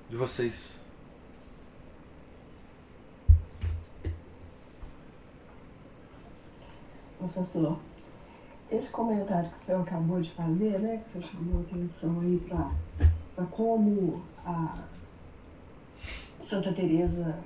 [0.09, 0.79] de vocês.
[7.19, 7.79] Professor,
[8.71, 12.21] esse comentário que o senhor acabou de fazer, né, que o senhor chamou a atenção
[12.21, 14.75] aí para como a
[16.41, 17.39] Santa Teresa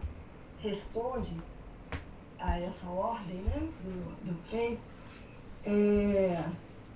[0.58, 1.36] responde
[2.38, 4.80] a essa ordem né, do, do
[5.64, 6.44] é,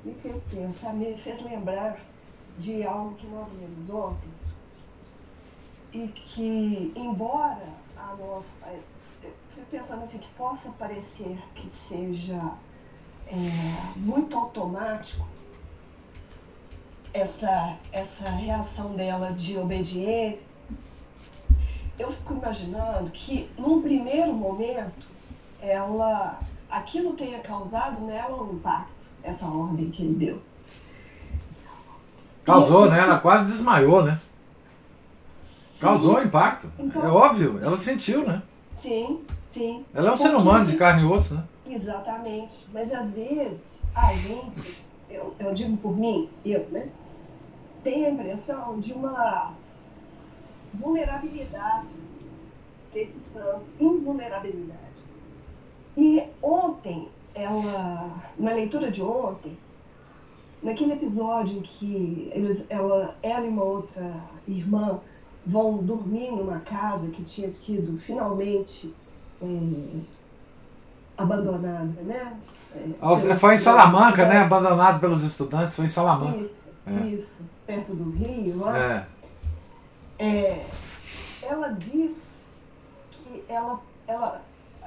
[0.05, 1.99] me fez pensar, me fez lembrar
[2.59, 4.31] de algo que nós lemos ontem
[5.93, 8.49] e que, embora a nossa,
[9.55, 12.53] fico pensando assim, que possa parecer que seja
[13.27, 15.27] é, muito automático
[17.15, 20.59] essa, essa reação dela de obediência,
[21.97, 25.07] eu fico imaginando que num primeiro momento
[25.61, 30.43] ela aquilo tenha causado nela um impacto, essa ordem que ele deu.
[32.45, 32.99] Causou, e, né?
[32.99, 34.19] Ela quase desmaiou, né?
[35.43, 35.81] Sim.
[35.81, 36.71] Causou impacto.
[36.79, 38.43] Então, é óbvio, ela sentiu, né?
[38.67, 39.87] Sim, sim.
[39.95, 41.45] Ela é um ser humano de carne e osso, né?
[41.67, 42.67] Exatamente.
[42.73, 44.77] Mas às vezes a gente,
[45.09, 46.91] eu, eu digo por mim, eu, né?
[47.83, 49.55] Tem a impressão de uma
[50.73, 51.95] vulnerabilidade
[52.93, 55.05] desse santo, invulnerabilidade.
[55.97, 59.57] E ontem, ela, na leitura de ontem,
[60.63, 65.01] naquele episódio em que eles, ela, ela e uma outra irmã
[65.47, 68.95] vão dormir numa casa que tinha sido finalmente
[69.43, 69.47] é,
[71.17, 72.37] abandonada, né?
[73.31, 74.39] É, foi em Salamanca, né?
[74.39, 76.37] Abandonado pelos estudantes, foi em Salamanca.
[76.39, 77.07] Isso, é.
[77.07, 78.79] isso, perto do Rio, lá.
[78.79, 79.07] É.
[80.19, 80.67] é.
[81.43, 82.45] ela diz
[83.11, 84.43] que ela, ela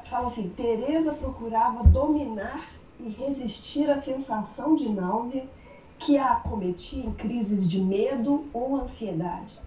[0.10, 2.68] fala assim, Teresa procurava dominar
[3.00, 5.48] e resistir à sensação de náusea
[6.00, 9.60] que a acometia em crises de medo ou ansiedade.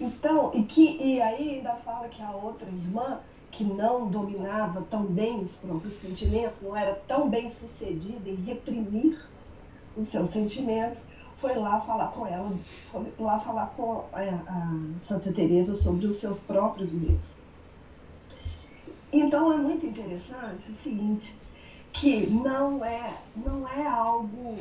[0.00, 5.04] Então, e que e aí ainda fala que a outra irmã que não dominava tão
[5.04, 9.18] bem os próprios sentimentos, não era tão bem sucedida em reprimir
[9.96, 12.52] os seus sentimentos, foi lá falar com ela,
[12.90, 17.28] foi lá falar com a, a Santa Teresa sobre os seus próprios medos.
[19.12, 21.34] Então é muito interessante o seguinte,
[21.92, 24.56] que não é, não é algo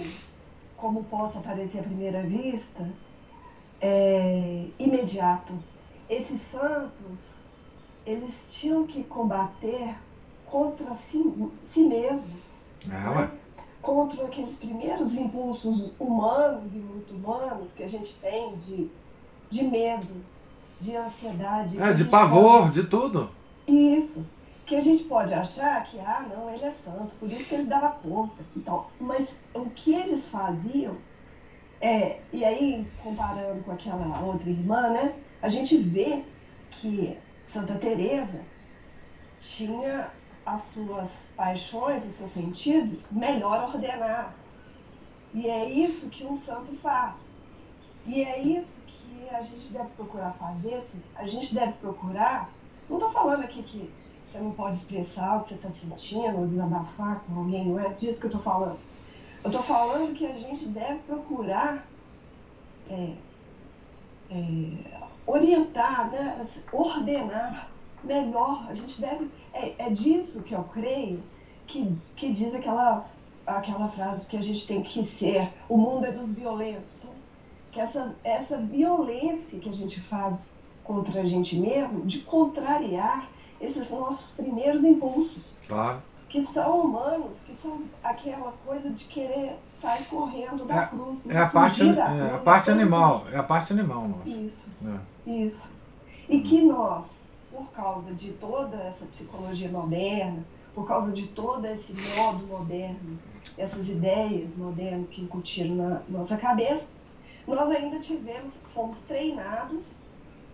[0.77, 2.87] como possa parecer à primeira vista,
[3.81, 5.53] é, imediato.
[6.09, 7.19] Esses santos,
[8.07, 9.93] eles tinham que combater
[10.45, 11.21] contra si,
[11.61, 12.41] si mesmos,
[12.89, 13.31] ah, né?
[13.81, 18.89] contra aqueles primeiros impulsos humanos e muito humanos que a gente tem de,
[19.49, 20.23] de medo,
[20.79, 21.79] de ansiedade.
[21.81, 22.81] É, de pavor, pode...
[22.81, 23.29] de tudo.
[23.67, 24.25] Isso
[24.65, 27.65] que a gente pode achar que, ah, não, ele é santo, por isso que ele
[27.65, 28.41] dava conta.
[28.55, 30.95] Então, mas o que eles faziam
[31.81, 36.23] é, e aí comparando com aquela outra irmã, né, a gente vê
[36.71, 38.41] que Santa Teresa
[39.39, 40.11] tinha
[40.45, 44.47] as suas paixões, os seus sentidos melhor ordenados.
[45.33, 47.15] E é isso que um santo faz.
[48.05, 50.83] E é isso que a gente deve procurar fazer.
[51.15, 52.49] A gente deve procurar.
[52.89, 53.91] Não estou falando aqui que
[54.25, 57.93] você não pode expressar o que você está sentindo, ou desabafar com alguém, não é
[57.93, 58.79] disso que eu estou falando.
[59.41, 61.87] Eu estou falando que a gente deve procurar
[62.89, 63.13] é,
[64.29, 64.96] é,
[65.27, 67.69] orientar, né, ordenar
[68.03, 68.65] melhor.
[68.69, 69.29] A gente deve.
[69.53, 71.21] É, é disso que eu creio
[71.67, 73.05] que, que diz aquela,
[73.45, 77.03] aquela frase que a gente tem que ser: o mundo é dos violentos.
[77.03, 77.11] Né?
[77.71, 80.35] Que essa, essa violência que a gente faz
[80.83, 85.43] contra a gente mesmo, de contrariar esses nossos primeiros impulsos.
[85.67, 86.01] Claro.
[86.29, 91.29] Que são humanos, que são aquela coisa de querer sair correndo da é, cruz.
[91.29, 94.29] É a parte, é a parte animal, é a parte animal nossa.
[94.29, 95.31] Isso, é.
[95.45, 95.71] isso.
[96.27, 100.43] E que nós, por causa de toda essa psicologia moderna,
[100.75, 103.17] por causa de todo esse modo moderno,
[103.57, 106.91] essas ideias modernas que incutiram na nossa cabeça,
[107.47, 109.95] nós ainda tivemos, fomos treinados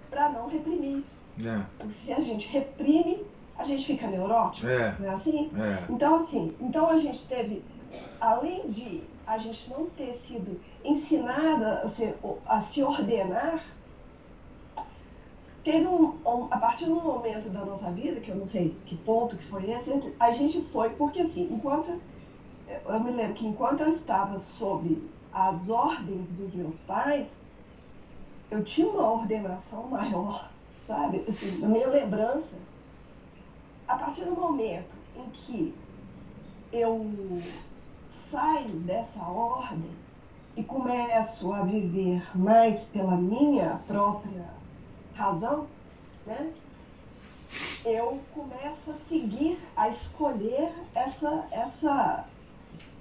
[0.10, 1.04] para não reprimir.
[1.44, 1.62] É.
[1.78, 3.24] Porque se a gente reprime,
[3.58, 4.96] a gente fica neurótico, é.
[5.00, 5.52] não é assim?
[5.58, 5.92] É.
[5.92, 7.64] Então, assim, então a gente teve,
[8.20, 12.14] além de a gente não ter sido ensinada a se,
[12.46, 13.64] a se ordenar,
[15.64, 18.76] teve um, um, a partir de um momento da nossa vida, que eu não sei
[18.86, 22.02] que ponto que foi esse, a gente foi, porque assim, enquanto,
[22.86, 25.02] eu me lembro que enquanto eu estava sob
[25.32, 27.38] as ordens dos meus pais,
[28.52, 30.50] eu tinha uma ordenação maior,
[30.86, 31.24] sabe?
[31.28, 32.58] Assim, na minha lembrança,
[33.88, 35.76] a partir do momento em que
[36.72, 37.42] eu
[38.10, 39.92] saio dessa ordem
[40.56, 44.50] e começo a viver mais pela minha própria
[45.14, 45.68] razão,
[46.26, 46.52] né?
[47.86, 52.26] Eu começo a seguir, a escolher essa, essa,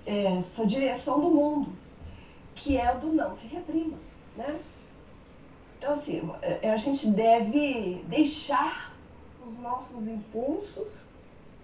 [0.04, 1.72] essa direção do mundo,
[2.54, 3.96] que é do não se reprima,
[4.36, 4.60] né?
[5.78, 8.91] Então, assim, é, a gente deve deixar
[9.52, 11.06] os nossos impulsos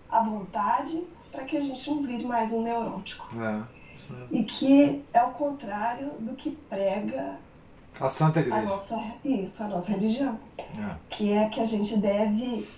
[0.09, 3.29] à vontade para que a gente não vire mais um neurótico.
[3.41, 3.63] É,
[4.31, 7.37] e que é o contrário do que prega
[8.01, 8.59] a Santa Igreja.
[8.59, 10.39] A nossa, isso, a nossa religião.
[10.59, 10.97] É.
[11.11, 12.69] Que é que a gente deve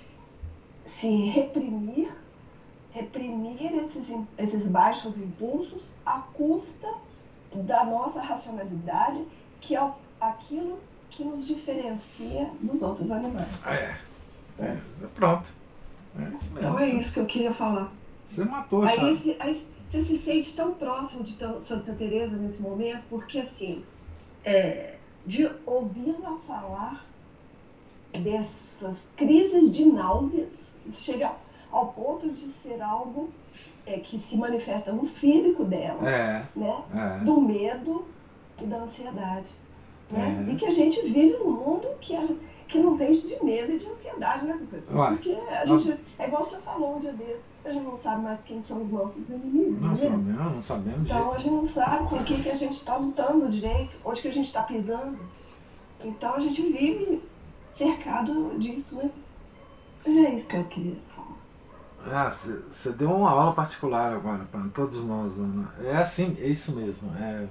[0.86, 2.11] se reprimir,
[2.90, 6.88] reprimir esses, esses baixos impulsos à custa
[7.54, 9.24] da nossa racionalidade,
[9.61, 10.78] que é aquilo
[11.11, 13.48] que nos diferencia dos outros animais.
[13.66, 14.09] É.
[14.61, 14.76] é.
[15.14, 15.48] Pronto.
[16.18, 16.58] É isso mesmo.
[16.58, 17.92] Então é isso que eu queria falar.
[18.26, 23.02] Você matou, aí, se, aí você se sente tão próximo de Santa Teresa nesse momento,
[23.11, 23.82] porque assim,
[24.44, 24.94] é,
[25.26, 27.04] de ouvi-la falar
[28.12, 30.52] dessas crises de náuseas,
[30.92, 31.32] chega
[31.70, 33.30] ao ponto de ser algo
[33.86, 36.82] é, que se manifesta no físico dela, é, né?
[36.94, 37.24] É.
[37.24, 38.06] do medo
[38.61, 39.50] e da ansiedade.
[40.11, 40.46] Né?
[40.48, 40.52] É.
[40.52, 42.28] E que a gente vive num mundo que, é,
[42.71, 45.09] que nos enche de medo e de ansiedade, né, professor?
[45.09, 48.43] Porque a gente, é igual você falou um dia desse, a gente não sabe mais
[48.43, 49.83] quem são os nossos inimigos.
[49.83, 49.97] Não né?
[49.97, 51.11] sabemos, não sabemos.
[51.11, 54.29] Então a gente não sabe com quem que a gente está lutando direito, onde que
[54.29, 55.18] a gente está pisando.
[56.03, 57.23] Então a gente vive
[57.71, 59.11] cercado disso, né?
[60.07, 61.11] Mas é isso que eu queria
[62.07, 62.35] ah,
[62.71, 65.68] você deu uma aula particular agora para todos nós, Ana.
[65.85, 67.12] É assim, é isso mesmo.
[67.16, 67.47] É,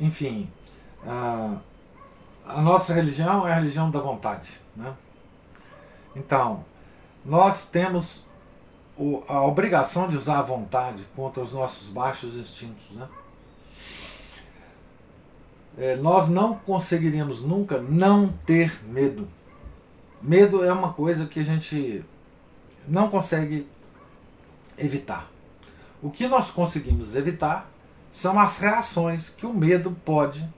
[0.00, 0.48] enfim,
[1.04, 1.56] a,
[2.48, 4.50] a nossa religião é a religião da vontade.
[4.74, 4.94] Né?
[6.16, 6.64] Então,
[7.24, 8.24] nós temos
[8.96, 12.90] o, a obrigação de usar a vontade contra os nossos baixos instintos.
[12.92, 13.08] Né?
[15.76, 19.28] É, nós não conseguiríamos nunca não ter medo.
[20.20, 22.04] Medo é uma coisa que a gente
[22.86, 23.68] não consegue
[24.76, 25.30] evitar.
[26.02, 27.70] O que nós conseguimos evitar
[28.10, 30.48] são as reações que o medo pode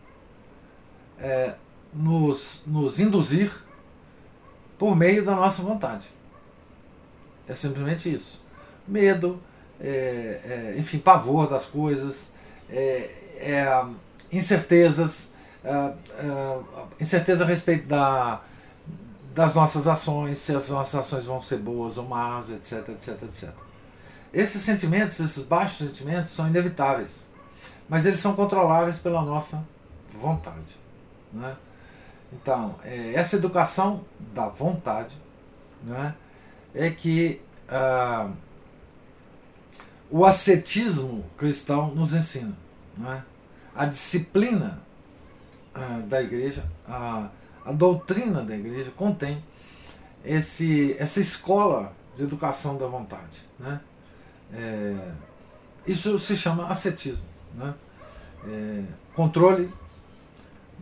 [1.18, 1.54] é,
[1.92, 3.52] nos, nos induzir
[4.78, 6.06] por meio da nossa vontade.
[7.46, 8.40] É simplesmente isso.
[8.86, 9.40] Medo,
[9.80, 12.32] é, é, enfim, pavor das coisas,
[12.68, 13.84] é, é,
[14.32, 15.32] incertezas,
[15.64, 15.92] é,
[17.00, 18.40] incerteza a respeito da,
[19.34, 23.50] das nossas ações, se as nossas ações vão ser boas ou más, etc, etc, etc.
[24.32, 27.28] Esses sentimentos, esses baixos sentimentos, são inevitáveis,
[27.88, 29.66] mas eles são controláveis pela nossa
[30.14, 30.78] vontade.
[31.32, 31.56] Né?
[32.32, 35.16] Então, é, essa educação da vontade
[35.82, 36.14] né,
[36.74, 38.30] é que ah,
[40.10, 42.56] o ascetismo cristão nos ensina.
[42.96, 43.24] Né?
[43.74, 44.80] A disciplina
[45.74, 47.28] ah, da igreja, a
[47.64, 49.42] a doutrina da igreja contém
[50.24, 53.42] esse, essa escola de educação da vontade.
[53.58, 53.80] Né?
[54.52, 55.12] É,
[55.86, 57.28] isso se chama ascetismo.
[57.54, 57.74] Né?
[58.46, 58.82] É,
[59.14, 59.72] controle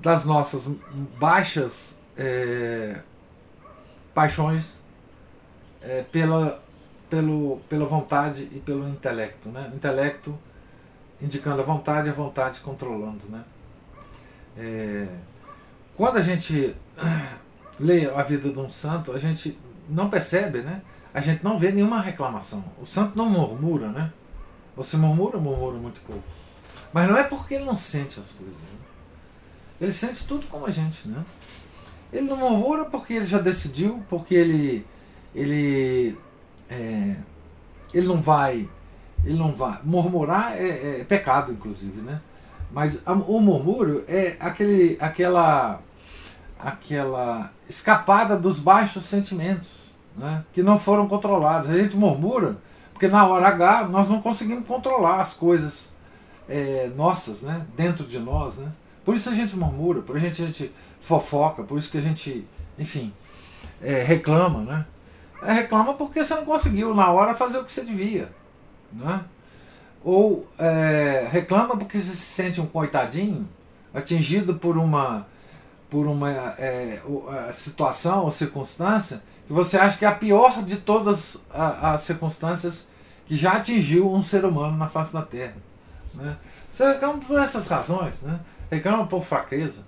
[0.01, 0.71] das nossas
[1.19, 3.01] baixas é,
[4.15, 4.83] paixões
[5.81, 6.63] é, pela,
[7.09, 9.49] pelo, pela vontade e pelo intelecto.
[9.49, 9.71] Né?
[9.75, 10.39] Intelecto
[11.21, 13.25] indicando a vontade, a vontade controlando.
[13.29, 13.45] Né?
[14.57, 15.07] É,
[15.97, 16.75] quando a gente
[17.79, 20.83] lê a vida de um santo, a gente não percebe, né?
[21.15, 22.63] A gente não vê nenhuma reclamação.
[22.81, 24.13] O santo não murmura, né?
[24.77, 26.23] Você murmura, murmura muito pouco.
[26.93, 28.55] Mas não é porque ele não sente as coisas.
[28.55, 28.78] Né?
[29.81, 31.25] Ele sente tudo como a gente, né?
[32.13, 34.87] Ele não murmura porque ele já decidiu, porque ele
[35.35, 36.17] ele
[36.69, 37.17] é,
[37.93, 38.69] ele não vai
[39.25, 42.21] ele não vai murmurar é, é pecado inclusive, né?
[42.71, 45.81] Mas o murmúrio é aquele aquela
[46.59, 51.71] aquela escapada dos baixos sentimentos, né, que não foram controlados.
[51.71, 52.59] A gente murmura
[52.99, 55.93] Porque na hora H nós não conseguimos controlar as coisas
[56.49, 57.65] é, nossas, né?
[57.77, 58.73] Dentro de nós, né?
[59.09, 62.47] Por isso a gente murmura, por isso a gente fofoca, por isso que a gente,
[62.79, 63.11] enfim,
[63.81, 64.85] é, reclama, né?
[65.43, 68.31] É, reclama porque você não conseguiu na hora fazer o que você devia,
[68.93, 69.25] né?
[70.05, 73.49] Ou é, reclama porque você se sente um coitadinho,
[73.95, 75.27] atingido por uma
[75.89, 77.01] por uma é,
[77.51, 82.91] situação ou circunstância que você acha que é a pior de todas as circunstâncias
[83.25, 85.57] que já atingiu um ser humano na face da Terra.
[86.13, 86.37] Né?
[86.71, 88.39] Você reclama por essas razões, né?
[88.71, 89.87] Reclama por fraqueza,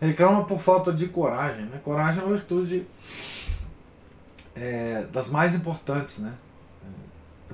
[0.00, 1.64] reclama por falta de coragem.
[1.66, 1.80] Né?
[1.84, 2.86] Coragem é uma virtude
[4.54, 6.18] é, das mais importantes.
[6.18, 6.32] Né?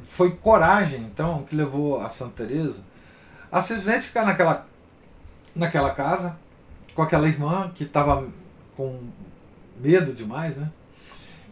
[0.02, 2.82] Foi coragem, então, que levou a Santa Teresa
[3.50, 4.66] a simplesmente ficar naquela,
[5.54, 6.38] naquela casa
[6.94, 8.28] com aquela irmã que estava
[8.76, 9.08] com
[9.76, 10.70] medo demais, né?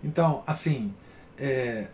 [0.03, 0.95] Então, assim,
[1.37, 1.89] é,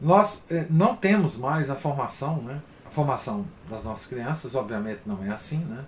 [0.00, 2.60] nós é, não temos mais a formação, né?
[2.96, 5.84] Formação das nossas crianças, obviamente, não é assim, né?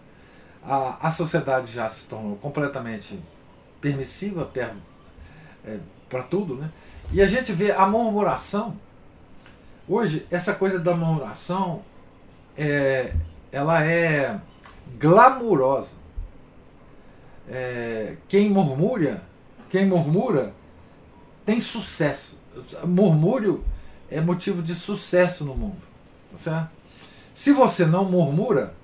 [0.62, 3.18] A, a sociedade já se tornou completamente
[3.80, 4.74] permissiva para
[5.64, 6.70] é, tudo, né?
[7.10, 8.76] E a gente vê a murmuração.
[9.88, 11.82] Hoje, essa coisa da murmuração,
[12.54, 13.14] é,
[13.50, 14.38] ela é
[14.98, 15.96] glamurosa.
[17.48, 19.22] É, quem murmura
[19.70, 20.54] quem murmura
[21.44, 22.38] tem sucesso.
[22.84, 23.64] Murmúrio
[24.10, 25.82] é motivo de sucesso no mundo.
[26.32, 26.77] Tá certo?
[27.38, 28.74] Se você não murmura,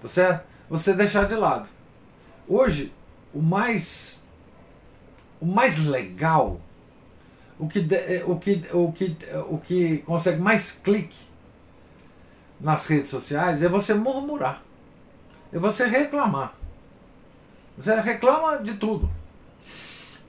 [0.00, 0.46] tá certo?
[0.70, 1.68] Você deixar de lado.
[2.46, 2.94] Hoje,
[3.34, 4.24] o mais
[5.40, 6.60] o mais legal,
[7.58, 9.16] o que, é, o que, o que,
[9.48, 11.18] o que consegue mais clique
[12.60, 14.62] nas redes sociais é você murmurar.
[15.52, 16.54] É você reclamar.
[17.76, 19.10] Você reclama de tudo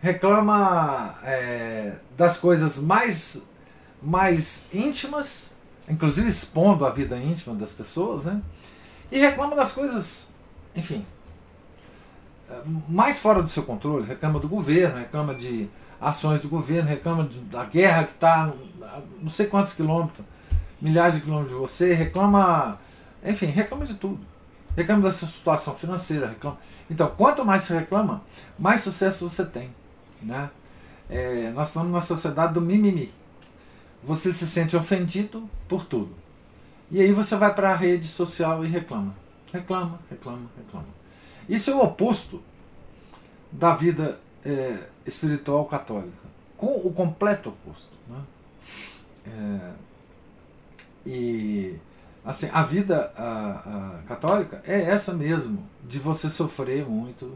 [0.02, 3.44] reclama é, das coisas mais,
[4.02, 5.49] mais íntimas,
[5.90, 8.42] inclusive expondo a vida íntima das pessoas, né?
[9.12, 10.28] E reclama das coisas,
[10.76, 11.06] enfim,
[12.50, 14.06] é, mais fora do seu controle.
[14.06, 15.68] Reclama do governo, reclama de
[16.00, 18.54] ações do governo, reclama de, da guerra que está
[19.20, 20.26] não sei quantos quilômetros,
[20.82, 22.80] milhares de quilômetros de você, reclama,
[23.24, 24.20] enfim, reclama de tudo.
[24.76, 26.58] Reclama da sua situação financeira, reclama.
[26.90, 28.22] Então, quanto mais você reclama,
[28.58, 29.70] mais sucesso você tem.
[30.22, 30.50] Né?
[31.10, 33.12] É, nós estamos numa sociedade do mimimi.
[34.04, 36.16] Você se sente ofendido por tudo.
[36.92, 39.14] E aí você vai para a rede social e reclama.
[39.52, 40.88] Reclama, reclama, reclama.
[41.48, 42.42] Isso é o oposto
[43.52, 46.30] da vida é, espiritual católica.
[46.58, 47.90] Com o completo oposto.
[48.08, 48.22] Né?
[49.28, 49.72] É,
[51.06, 51.76] e
[52.24, 57.36] assim, a vida a, a católica é essa mesmo, de você sofrer muito,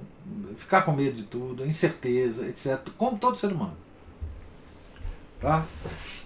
[0.58, 2.80] ficar com medo de tudo, incerteza, etc.
[2.98, 3.78] Como todo ser humano.
[5.44, 5.66] Tá?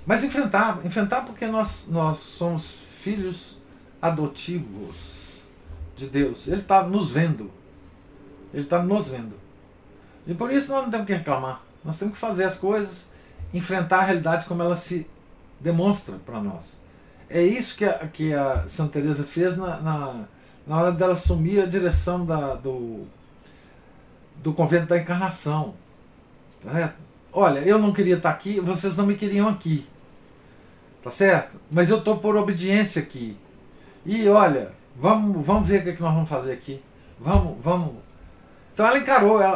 [0.05, 3.57] Mas enfrentar, enfrentar porque nós, nós somos filhos
[3.99, 5.41] adotivos
[5.95, 6.47] de Deus.
[6.47, 7.49] Ele está nos vendo.
[8.53, 9.33] Ele está nos vendo.
[10.27, 11.63] E por isso nós não temos que reclamar.
[11.83, 13.11] Nós temos que fazer as coisas,
[13.51, 15.07] enfrentar a realidade como ela se
[15.59, 16.79] demonstra para nós.
[17.27, 20.25] É isso que a, que a Santa Teresa fez na, na,
[20.67, 23.07] na hora dela assumir a direção da, do,
[24.43, 25.73] do convento da encarnação.
[26.63, 27.06] Tá certo?
[27.39, 29.87] Olha, eu não queria estar aqui, vocês não me queriam aqui.
[31.03, 31.61] Tá certo?
[31.69, 33.37] Mas eu estou por obediência aqui.
[34.03, 36.81] E olha, vamos, vamos ver o que, é que nós vamos fazer aqui.
[37.19, 37.93] Vamos, vamos.
[38.73, 39.55] Então ela encarou ela,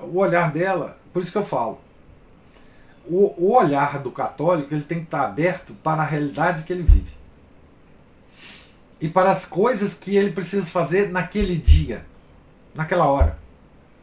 [0.00, 1.80] a, o olhar dela, por isso que eu falo.
[3.04, 6.84] O, o olhar do católico ele tem que estar aberto para a realidade que ele
[6.84, 7.10] vive.
[9.00, 12.06] E para as coisas que ele precisa fazer naquele dia,
[12.72, 13.36] naquela hora.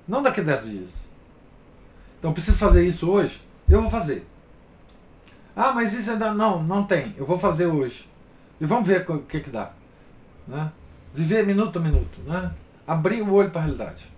[0.06, 1.03] Não daqui a 10 dias.
[2.24, 3.42] Então preciso fazer isso hoje?
[3.68, 4.26] Eu vou fazer.
[5.54, 7.14] Ah, mas isso ainda não, não tem.
[7.18, 8.10] Eu vou fazer hoje.
[8.62, 9.74] E vamos ver o que, que dá.
[10.48, 10.72] Né?
[11.14, 12.22] Viver minuto a minuto.
[12.26, 12.50] Né?
[12.88, 14.10] Abrir o olho para a realidade.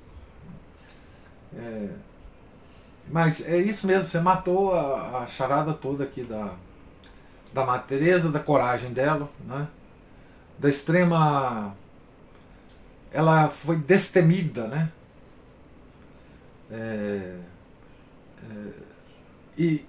[1.57, 1.89] É,
[3.09, 6.53] mas é isso mesmo, você matou a, a charada toda aqui da,
[7.51, 9.67] da Madre Teresa, da coragem dela, né?
[10.59, 11.75] da extrema.
[13.11, 14.91] Ela foi destemida, né?
[16.69, 17.54] É, é,
[19.57, 19.85] e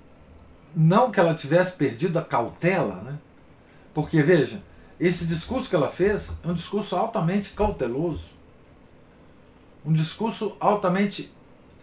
[0.74, 3.18] não que ela tivesse perdido a cautela, né?
[3.94, 4.62] Porque veja,
[5.00, 8.30] esse discurso que ela fez é um discurso altamente cauteloso,
[9.84, 11.32] um discurso altamente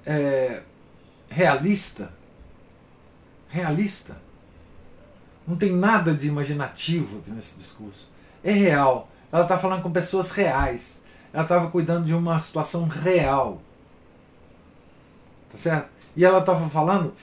[0.06, 0.62] é,
[1.30, 2.12] realista.
[3.48, 4.18] Realista.
[5.48, 8.10] Não tem nada de imaginativo nesse discurso.
[8.44, 9.10] É real.
[9.32, 11.02] Ela está falando com pessoas reais.
[11.32, 13.62] Ela estava cuidando de uma situação real.
[15.52, 15.90] Tá certo?
[16.16, 17.14] E ela estava falando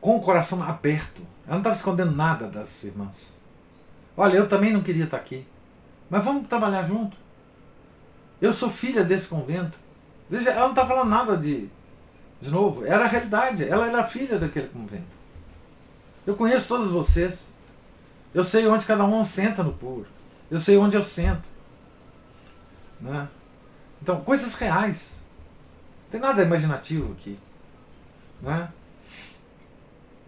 [0.00, 1.22] com o coração aberto.
[1.46, 3.34] Ela não estava escondendo nada das irmãs.
[4.16, 5.46] Olha, eu também não queria estar aqui.
[6.08, 7.16] Mas vamos trabalhar junto.
[8.40, 9.78] Eu sou filha desse convento.
[10.28, 11.68] Veja, ela não está falando nada de.
[12.40, 13.66] De novo, era a realidade.
[13.66, 15.16] Ela era filha daquele convento.
[16.26, 17.48] Eu conheço todos vocês.
[18.34, 20.06] Eu sei onde cada um senta no puro.
[20.50, 21.48] Eu sei onde eu sento.
[23.00, 23.28] Né?
[24.02, 25.20] Então, coisas reais.
[26.04, 27.38] Não tem nada imaginativo aqui.
[28.42, 28.68] Né?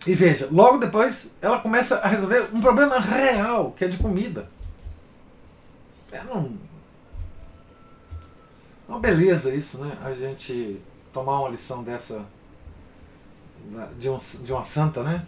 [0.06, 4.48] E veja, logo depois ela começa a resolver um problema real, que é de comida.
[6.10, 6.56] É um,
[8.88, 9.98] uma beleza isso, né?
[10.02, 10.80] A gente
[11.12, 12.24] tomar uma lição dessa
[13.98, 15.26] de, um, de uma santa, né?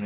[0.00, 0.04] É,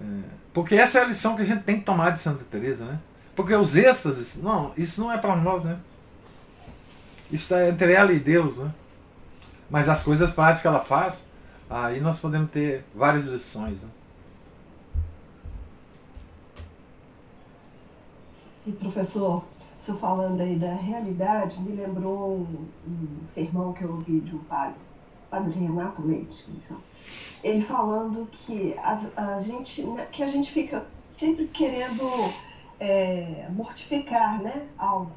[0.00, 2.84] é, porque essa é a lição que a gente tem que tomar de Santa Teresa,
[2.84, 3.00] né?
[3.34, 5.78] Porque os êxtases, não, isso não é para nós, né?
[7.30, 8.72] Isso é entre ela e Deus, né?
[9.70, 11.28] Mas as coisas práticas que ela faz,
[11.68, 13.88] aí nós podemos ter várias lições, né?
[18.66, 19.44] E professor,
[19.78, 24.40] você falando aí da realidade, me lembrou um, um sermão que eu ouvi de um
[24.40, 24.76] padre,
[25.30, 26.46] padre Renato Leite,
[27.42, 32.04] ele falando que a, a gente, né, que a gente fica sempre querendo
[32.80, 35.12] é, mortificar né, algo.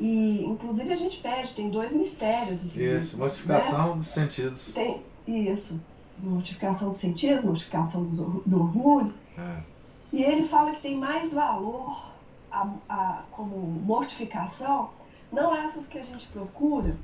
[0.00, 2.64] E, inclusive, a gente pede, tem dois mistérios.
[2.64, 3.96] Assim, isso, mortificação né?
[3.96, 4.72] dos sentidos.
[4.72, 5.78] Tem, isso,
[6.18, 9.12] mortificação dos sentidos, mortificação do, do orgulho.
[9.36, 9.60] É.
[10.12, 12.10] E ele fala que tem mais valor
[12.50, 14.90] a, a, como mortificação,
[15.30, 16.96] não essas que a gente procura,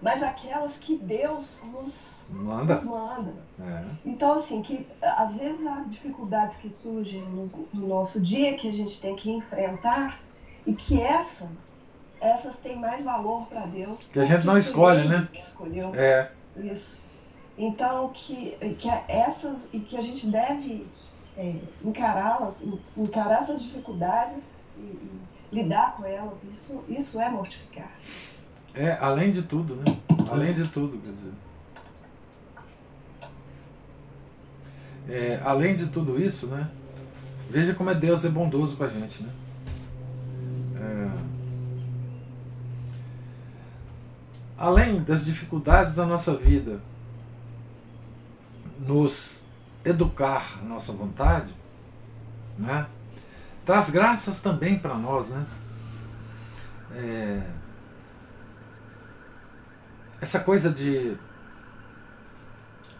[0.00, 1.94] mas aquelas que Deus nos
[2.30, 2.76] manda.
[2.76, 3.34] Nos manda.
[3.60, 3.84] É.
[4.04, 8.72] Então, assim, que às vezes há dificuldades que surgem no, no, nosso dia que a
[8.72, 10.20] gente tem que enfrentar
[10.66, 11.48] e que essa,
[12.20, 14.02] essas têm mais valor para Deus.
[14.12, 15.28] Que a gente não escolhe, né?
[15.34, 15.92] Escolheu.
[15.94, 16.30] É.
[16.56, 17.00] Isso.
[17.56, 20.86] Então, que, que essas, e que a gente deve
[21.36, 21.54] é,
[21.84, 22.64] encará-las,
[22.96, 25.20] encarar essas dificuldades e, e,
[25.52, 27.92] lidar com elas, isso, isso é mortificar.
[28.74, 29.84] É, além de tudo, né?
[30.28, 31.32] Além de tudo, quer dizer.
[35.08, 36.68] É, além de tudo isso, né?
[37.48, 39.30] Veja como é Deus é bondoso com a gente, né?
[40.84, 41.10] É,
[44.58, 46.80] além das dificuldades da nossa vida,
[48.78, 49.42] nos
[49.84, 51.54] educar a nossa vontade,
[52.58, 52.86] né?
[53.64, 55.46] traz graças também para nós, né?
[56.94, 57.42] É,
[60.20, 61.16] essa coisa de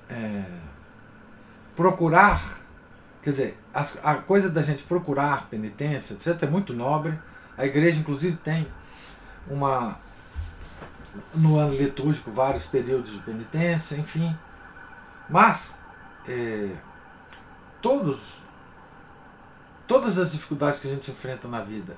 [0.09, 0.45] é,
[1.77, 2.59] procurar,
[3.23, 7.19] quer dizer, a, a, coisa da gente procurar penitência, etc., é muito nobre.
[7.57, 8.67] A igreja, inclusive, tem
[9.49, 9.99] uma
[11.35, 14.37] no ano litúrgico vários períodos de penitência, enfim.
[15.29, 15.79] Mas
[16.27, 16.71] é,
[17.81, 18.43] todos
[19.87, 21.97] todas as dificuldades que a gente enfrenta na vida,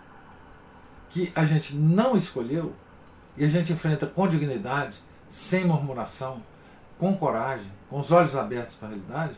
[1.10, 2.74] que a gente não escolheu,
[3.36, 4.98] e a gente enfrenta com dignidade,
[5.28, 6.42] sem murmuração,
[6.98, 9.36] com coragem, com os olhos abertos para a realidade,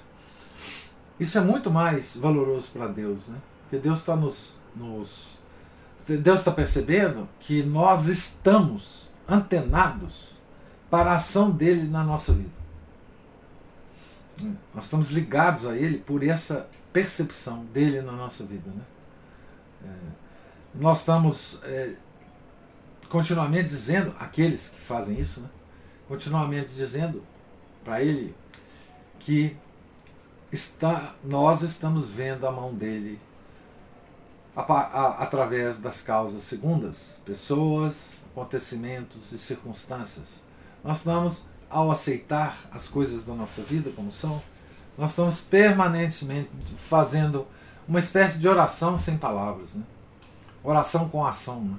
[1.18, 3.38] isso é muito mais valoroso para Deus, né?
[3.62, 5.37] Porque Deus está nos, nos
[6.16, 10.28] Deus está percebendo que nós estamos antenados
[10.90, 12.58] para a ação dele na nossa vida.
[14.74, 18.70] Nós estamos ligados a Ele por essa percepção dele na nossa vida.
[18.70, 18.82] Né?
[19.84, 19.88] É,
[20.74, 21.94] nós estamos é,
[23.08, 25.48] continuamente dizendo, aqueles que fazem isso, né?
[26.06, 27.22] continuamente dizendo
[27.84, 28.34] para Ele
[29.18, 29.56] que
[30.52, 33.20] está, nós estamos vendo a mão dele
[34.58, 40.44] a, a, através das causas segundas, pessoas, acontecimentos e circunstâncias.
[40.82, 44.42] Nós estamos ao aceitar as coisas da nossa vida como são,
[44.96, 47.46] nós estamos permanentemente fazendo
[47.86, 49.84] uma espécie de oração sem palavras, né?
[50.62, 51.60] oração com ação.
[51.60, 51.76] Né?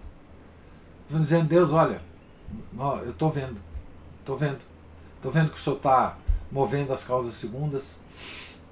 [1.05, 2.01] Estamos dizendo, Deus, olha,
[3.03, 3.59] eu estou vendo,
[4.19, 4.59] estou vendo,
[5.17, 6.17] estou vendo que o Senhor está
[6.49, 7.99] movendo as causas segundas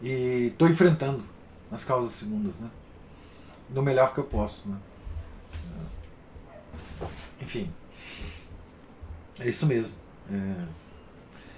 [0.02, 1.24] e estou enfrentando
[1.72, 2.70] as causas segundas, né?
[3.70, 4.78] No melhor que eu posso, né?
[7.42, 7.72] Enfim,
[9.40, 9.96] é isso mesmo.
[10.32, 10.66] É,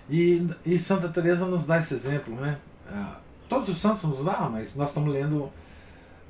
[0.09, 2.59] e, e Santa Teresa nos dá esse exemplo, né?
[2.87, 3.05] É,
[3.47, 5.51] todos os santos nos dão, mas nós estamos lendo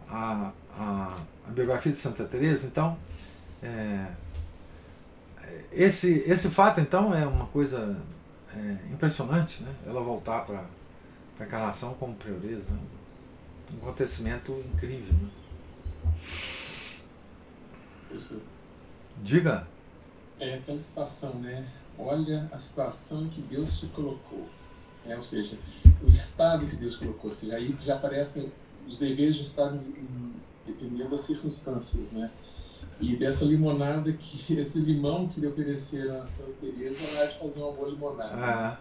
[0.08, 1.18] a, a,
[1.48, 2.98] a biografia de Santa Teresa, então
[3.62, 4.08] é,
[5.72, 7.98] esse, esse fato então é uma coisa
[8.56, 9.74] é, impressionante, né?
[9.86, 10.64] Ela voltar para
[11.40, 12.80] a encarnação como prioreza, né?
[13.74, 15.14] um acontecimento incrível.
[15.14, 15.30] Né?
[19.24, 19.68] Diga.
[20.40, 21.68] É aquela situação, né?
[22.00, 24.48] olha a situação em que Deus te colocou.
[25.06, 25.16] Né?
[25.16, 25.58] Ou seja,
[26.02, 27.30] o estado que Deus colocou.
[27.30, 28.52] Ou seja, aí já aparecem
[28.88, 29.80] os deveres de Estado
[30.66, 32.32] dependendo das circunstâncias, né?
[33.00, 37.62] E dessa limonada que esse limão que lhe ofereceram a Santa Teresa vai de fazer
[37.62, 38.34] uma boa limonada.
[38.34, 38.80] Ah,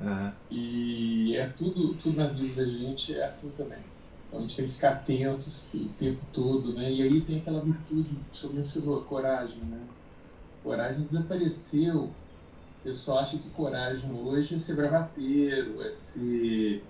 [0.00, 0.32] ah.
[0.50, 3.78] E é tudo, tudo na vida da gente é assim também.
[4.34, 6.90] Então a gente tem que ficar atentos o tempo todo, né?
[6.90, 9.78] E aí tem aquela virtude que o senhor mencionou, coragem, né?
[10.64, 12.00] Coragem desapareceu.
[12.00, 12.12] O
[12.82, 16.82] pessoal acha que coragem hoje é ser bravateiro, é ser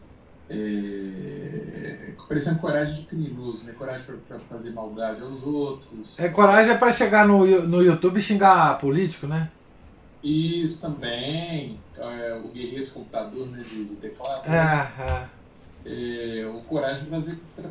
[0.48, 3.74] é, parecendo coragem de criminoso, né?
[3.76, 6.18] Coragem para fazer maldade aos outros.
[6.18, 9.50] É coragem é para chegar no, no YouTube e xingar político, né?
[10.22, 11.78] Isso também.
[11.98, 13.62] É, o guerreiro de computador, né?
[13.68, 14.46] De, de teclado.
[14.46, 14.92] É, né?
[14.98, 15.43] é.
[15.84, 17.06] É o coragem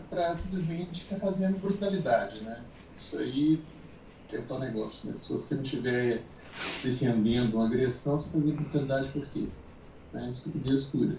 [0.09, 2.63] para simplesmente ficar fazendo brutalidade, né?
[2.95, 3.61] Isso aí
[4.31, 5.15] é o tal negócio, né?
[5.15, 9.47] Se você não estiver se defendendo uma agressão, você fazer brutalidade por quê?
[10.11, 10.29] Né?
[10.29, 11.17] Estupidez pura.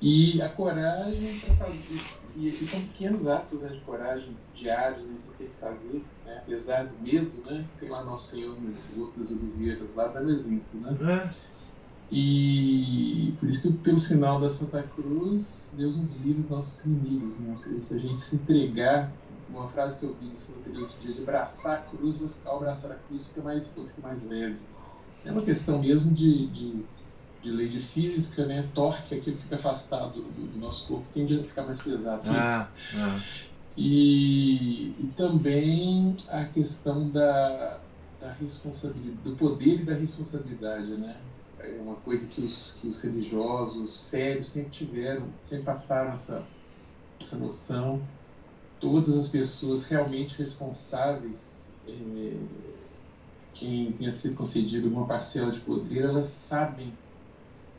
[0.00, 2.16] E a coragem para fazer.
[2.36, 6.38] E, e, são pequenos atos né, de coragem diários né, que tem que fazer, né,
[6.42, 7.64] apesar do medo, né?
[7.78, 11.24] Tem lá Nosso Senhor no Horto das Oliveiras, lá dando exemplo, né?
[11.24, 11.55] É.
[12.10, 17.38] E por isso que pelo sinal da Santa Cruz, Deus nos livre dos nossos inimigos,
[17.38, 17.56] né?
[17.56, 19.12] Seja, se a gente se entregar,
[19.48, 22.52] uma frase que eu vi de Santa Teresa dia de abraçar a cruz, vou ficar
[22.52, 24.58] abraçar a cruz fica mais, fica mais leve.
[25.24, 26.84] É uma questão mesmo de, de
[27.46, 28.68] de lei de física, né?
[28.74, 32.22] Torque, aquilo que fica afastado do, do, nosso corpo, tende a ficar mais pesado.
[32.26, 33.20] Ah, ah.
[33.76, 37.78] E, e também a questão da,
[38.20, 41.20] da responsabilidade, do poder e da responsabilidade, né?
[41.66, 46.46] É uma coisa que os, que os religiosos sérios sempre tiveram, sempre passaram essa,
[47.20, 48.00] essa noção.
[48.78, 52.36] Todas as pessoas realmente responsáveis, é,
[53.54, 56.96] quem tenha sido concedido uma parcela de poder, elas sabem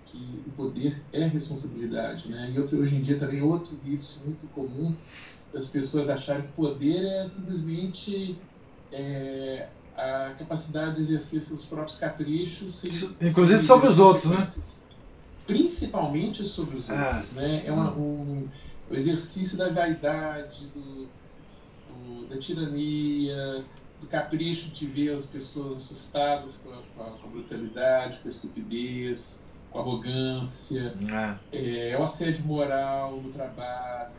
[0.06, 2.50] que o poder é responsabilidade, né?
[2.50, 4.96] E outro, hoje em dia também outro vício muito comum
[5.52, 8.42] das pessoas acharem que poder é simplesmente
[8.92, 14.44] é, a capacidade de exercer seus próprios caprichos, sem, inclusive sem sobre os outros, né?
[15.46, 16.94] Principalmente sobre os é.
[16.94, 17.64] outros, né?
[17.66, 18.48] É uma, um,
[18.90, 21.08] o exercício da vaidade, do,
[21.88, 23.66] do, da tirania,
[24.00, 28.28] do capricho de ver as pessoas assustadas com a, com a, com a brutalidade, com
[28.28, 30.96] a estupidez, com arrogância,
[31.52, 34.12] é, é, é o assédio moral no trabalho,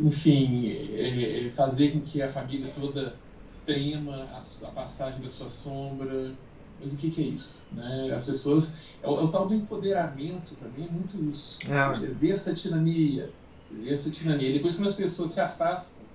[0.00, 3.16] enfim, é, é, fazer com que a família toda
[3.64, 6.34] trema a, passagem da sua sombra.
[6.80, 7.64] Mas o que, que é isso?
[7.72, 8.12] Né?
[8.14, 8.78] As pessoas.
[9.02, 11.58] É o, é o, tal do empoderamento também, é muito isso.
[11.68, 12.04] É.
[12.04, 13.30] Exerça a tirania.
[13.72, 14.52] Exerça a tirania.
[14.52, 16.06] Depois, quando as pessoas se afastam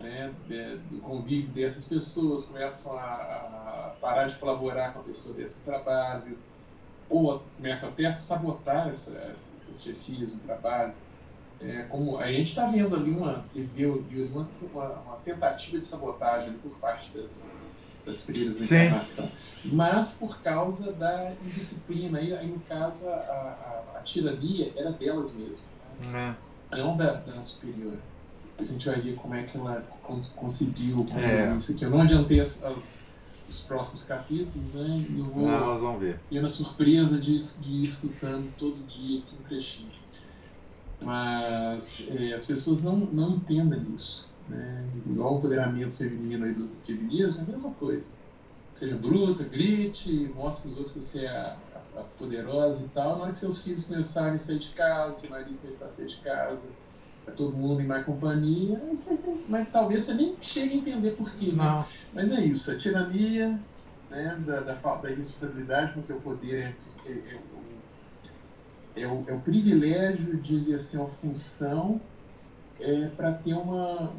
[0.00, 0.32] né,
[0.90, 6.36] do convívio dessas pessoas, começam a, a, parar de colaborar com a pessoa desse trabalho,
[7.08, 10.94] ou começam até a sabotar essa, essas chefias do trabalho.
[11.66, 17.10] É, como a gente está vendo ali uma, uma, uma, tentativa de sabotagem por parte
[17.16, 17.50] das,
[18.04, 19.30] das freiras da informação,
[19.64, 25.32] mas por causa da indisciplina, aí, aí no caso a, a, a tirania era delas
[25.32, 26.36] mesmas, né?
[26.70, 26.76] é.
[26.76, 27.96] não da, da superior.
[28.50, 29.82] Depois a gente vai ver como é que ela
[30.36, 31.56] conseguiu é.
[31.56, 31.84] isso aqui.
[31.84, 33.08] Eu não adiantei as, as,
[33.48, 35.02] os próximos capítulos, né?
[35.08, 36.20] E eu vou não, nós vamos ver.
[36.30, 40.03] ter uma surpresa de, de ir escutando todo dia aqui um trechinho.
[41.04, 44.32] Mas é, as pessoas não, não entendem isso.
[44.48, 44.84] Né?
[45.06, 48.14] Igual o empoderamento feminino e do feminismo, é a mesma coisa.
[48.72, 51.56] Seja bruta, grite, mostre para os outros que você é a,
[51.96, 53.16] a, poderosa e tal.
[53.16, 56.08] Na hora que seus filhos começarem a sair de casa, seu marido começar a sair
[56.08, 56.72] de casa,
[57.26, 58.82] é todo mundo em má companhia,
[59.48, 61.52] mas talvez você nem chegue a entender por quê.
[61.52, 61.86] Né?
[62.12, 63.58] Mas é isso, a tirania
[64.10, 66.74] né, da, da, da responsabilidade, porque o poder
[67.06, 67.40] é, é, é,
[68.96, 72.00] é, o, é o privilégio de exercer uma função
[72.80, 74.12] é, para ter uma,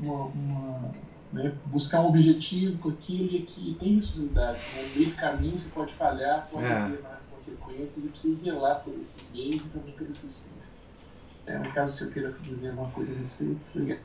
[0.00, 0.94] uma, uma
[1.32, 4.60] né, buscar um objetivo com aquilo e que tem responsabilidade.
[4.76, 4.82] Né?
[4.82, 6.72] No meio do caminho você pode falhar, pode é.
[6.72, 10.80] haver mais consequências e precisa zelar por esses meios e também por esses fins.
[11.46, 13.98] É, no caso, se eu queira dizer alguma coisa a respeito.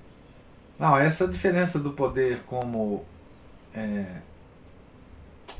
[0.80, 3.05] Não, essa diferença do poder como
[3.74, 4.22] é,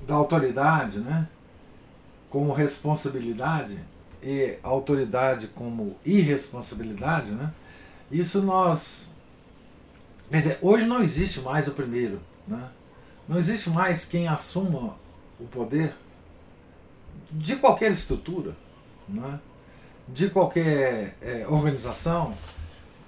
[0.08, 1.28] da autoridade, né?
[2.30, 3.80] Como responsabilidade
[4.22, 7.54] e autoridade como irresponsabilidade, né?
[8.12, 9.14] Isso nós.
[10.30, 12.70] Quer dizer, hoje não existe mais o primeiro, né?
[13.28, 14.96] Não existe mais quem assuma
[15.40, 15.94] o poder
[17.32, 18.56] de qualquer estrutura,
[19.08, 19.40] né?
[20.08, 22.34] de qualquer é, organização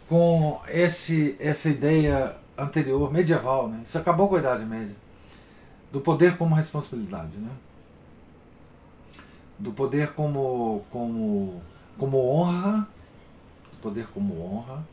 [0.07, 3.70] com esse, essa ideia anterior, medieval.
[3.70, 3.82] Né?
[3.86, 4.95] Isso acabou com a Idade Média.
[5.91, 7.49] do poder como responsabilidade, né?
[9.60, 11.62] Do poder como, como,
[11.97, 12.88] como honra,
[13.72, 14.84] do poder como honra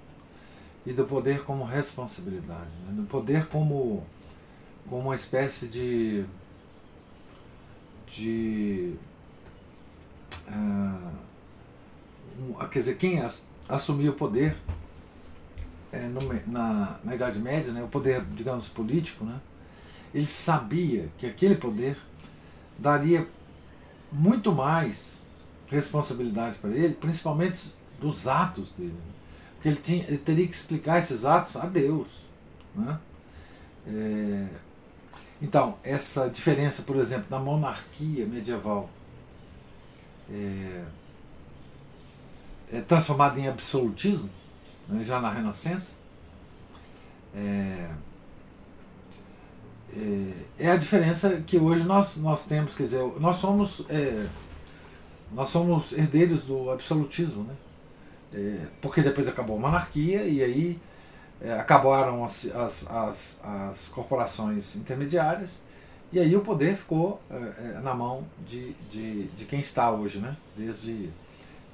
[0.84, 2.92] e do poder como responsabilidade, né?
[2.92, 4.04] do poder como,
[4.88, 6.24] como uma espécie de
[8.08, 8.94] de
[10.48, 11.10] uh,
[12.38, 13.22] um, quer dizer, quem
[13.68, 14.56] assumiu o poder
[15.92, 19.40] é, no, na, na Idade Média, né, o poder, digamos, político, né,
[20.14, 21.96] ele sabia que aquele poder
[22.78, 23.26] daria
[24.16, 25.22] muito mais
[25.68, 28.92] responsabilidade para ele, principalmente dos atos dele.
[28.92, 29.12] Né,
[29.54, 32.08] porque ele, tinha, ele teria que explicar esses atos a Deus.
[32.74, 32.98] Né?
[33.86, 34.46] É,
[35.40, 38.88] então, essa diferença, por exemplo, na monarquia medieval
[40.30, 40.84] é,
[42.72, 44.30] é transformada em absolutismo,
[44.88, 45.94] né, já na Renascença,
[47.34, 47.90] é,
[49.96, 54.26] é, é, a diferença que hoje nós, nós temos, quer dizer, nós somos, é,
[55.32, 57.54] nós somos herdeiros do absolutismo, né?
[58.34, 60.78] É, porque depois acabou a monarquia e aí
[61.40, 65.62] é, acabaram as, as, as, as, corporações intermediárias
[66.12, 70.18] e aí o poder ficou é, é, na mão de, de, de quem está hoje,
[70.18, 70.36] né?
[70.56, 71.08] desde,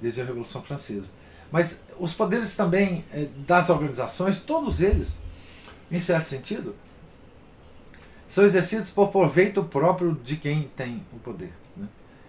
[0.01, 1.11] desde a Revolução Francesa.
[1.51, 3.05] Mas os poderes também
[3.47, 5.19] das organizações, todos eles,
[5.91, 6.75] em certo sentido,
[8.33, 11.53] são exercidos por proveito próprio de quem tem o poder.
[11.77, 11.87] Né?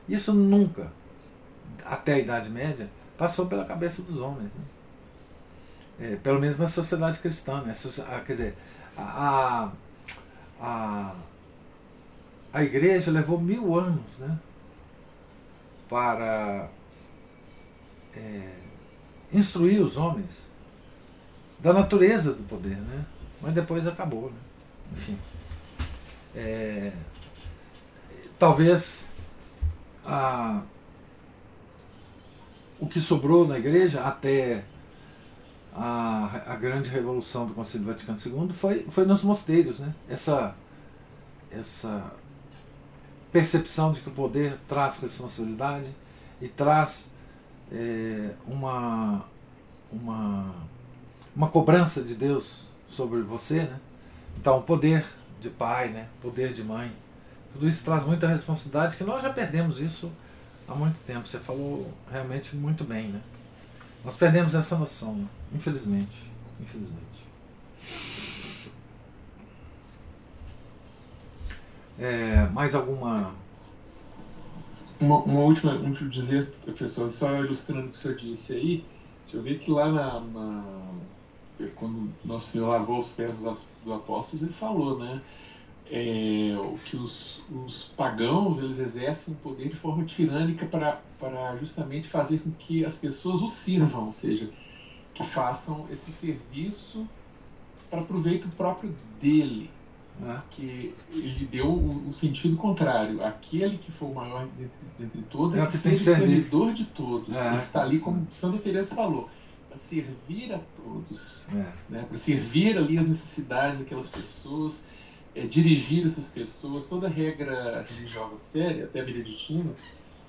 [0.10, 0.92] Isso nunca,
[1.86, 4.52] até a Idade Média, passou pela cabeça dos homens.
[4.54, 4.66] Né?
[6.02, 7.62] É, pelo menos na sociedade cristã.
[7.62, 7.72] Né?
[8.26, 8.58] Quer dizer,
[8.98, 9.72] a,
[10.60, 11.16] a,
[12.52, 14.38] a igreja levou mil anos né?
[15.88, 16.68] para
[18.14, 18.56] é,
[19.32, 20.50] instruir os homens
[21.60, 23.06] da natureza do poder, né?
[23.42, 24.30] mas depois acabou.
[24.30, 24.38] Né?
[24.98, 25.18] Enfim.
[26.36, 26.92] É,
[28.40, 29.10] talvez
[30.06, 30.62] a,
[32.80, 34.64] o que sobrou na igreja até
[35.76, 39.80] a, a grande revolução do Concílio Vaticano II foi, foi nos mosteiros.
[39.80, 39.94] Né?
[40.10, 40.56] Essa,
[41.52, 42.12] essa
[43.32, 45.90] percepção de que o poder traz responsabilidade
[46.42, 47.12] e traz
[47.72, 49.26] é, uma,
[49.92, 50.54] uma,
[51.36, 53.64] uma cobrança de Deus sobre você.
[53.64, 53.80] Né?
[54.38, 55.06] Então, o poder
[55.44, 56.08] de pai, né?
[56.22, 56.92] poder de mãe,
[57.52, 60.12] tudo isso traz muita responsabilidade, que nós já perdemos isso
[60.68, 61.28] há muito tempo.
[61.28, 63.10] Você falou realmente muito bem.
[63.10, 63.22] Né?
[64.04, 65.28] Nós perdemos essa noção, né?
[65.54, 66.32] infelizmente.
[66.60, 67.04] Infelizmente.
[72.00, 73.36] É, mais alguma.
[75.00, 78.86] Uma, uma última, um último dizer, professor, só ilustrando o que o senhor disse aí,
[79.34, 80.64] eu ver que lá na, na
[81.76, 85.22] quando Nosso Senhor lavou os pés dos, apóstolos, ele falou, né?
[85.92, 86.56] É,
[86.86, 92.52] que os, os pagãos eles exercem poder de forma tirânica para, para justamente fazer com
[92.52, 94.50] que as pessoas o sirvam, ou seja,
[95.14, 97.06] que façam esse serviço
[97.90, 99.70] para proveito próprio dele.
[100.20, 100.42] Né?
[100.52, 103.24] Que ele deu o, o, sentido contrário.
[103.24, 106.86] Aquele que for o maior dentre, dentre todos é, é que seja o servidor de
[106.86, 107.36] todos.
[107.36, 109.30] É, está ali, como Santa Teresa falou,
[109.74, 111.66] para servir a todos, é.
[111.90, 112.06] né?
[112.08, 114.84] para servir ali as necessidades daquelas pessoas,
[115.36, 116.88] é, dirigir essas pessoas.
[116.88, 119.72] Toda regra religiosa séria, até beneditina,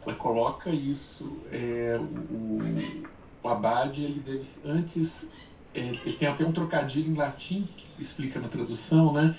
[0.04, 1.38] ela coloca isso.
[1.52, 2.58] É, o,
[3.42, 5.30] o abade ele deve antes
[5.74, 9.36] é, ele tem até um trocadilho em latim que explica na tradução, né?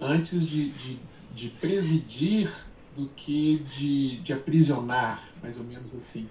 [0.00, 0.98] Antes de, de,
[1.34, 2.50] de presidir
[2.96, 6.28] do que de, de aprisionar, mais ou menos assim.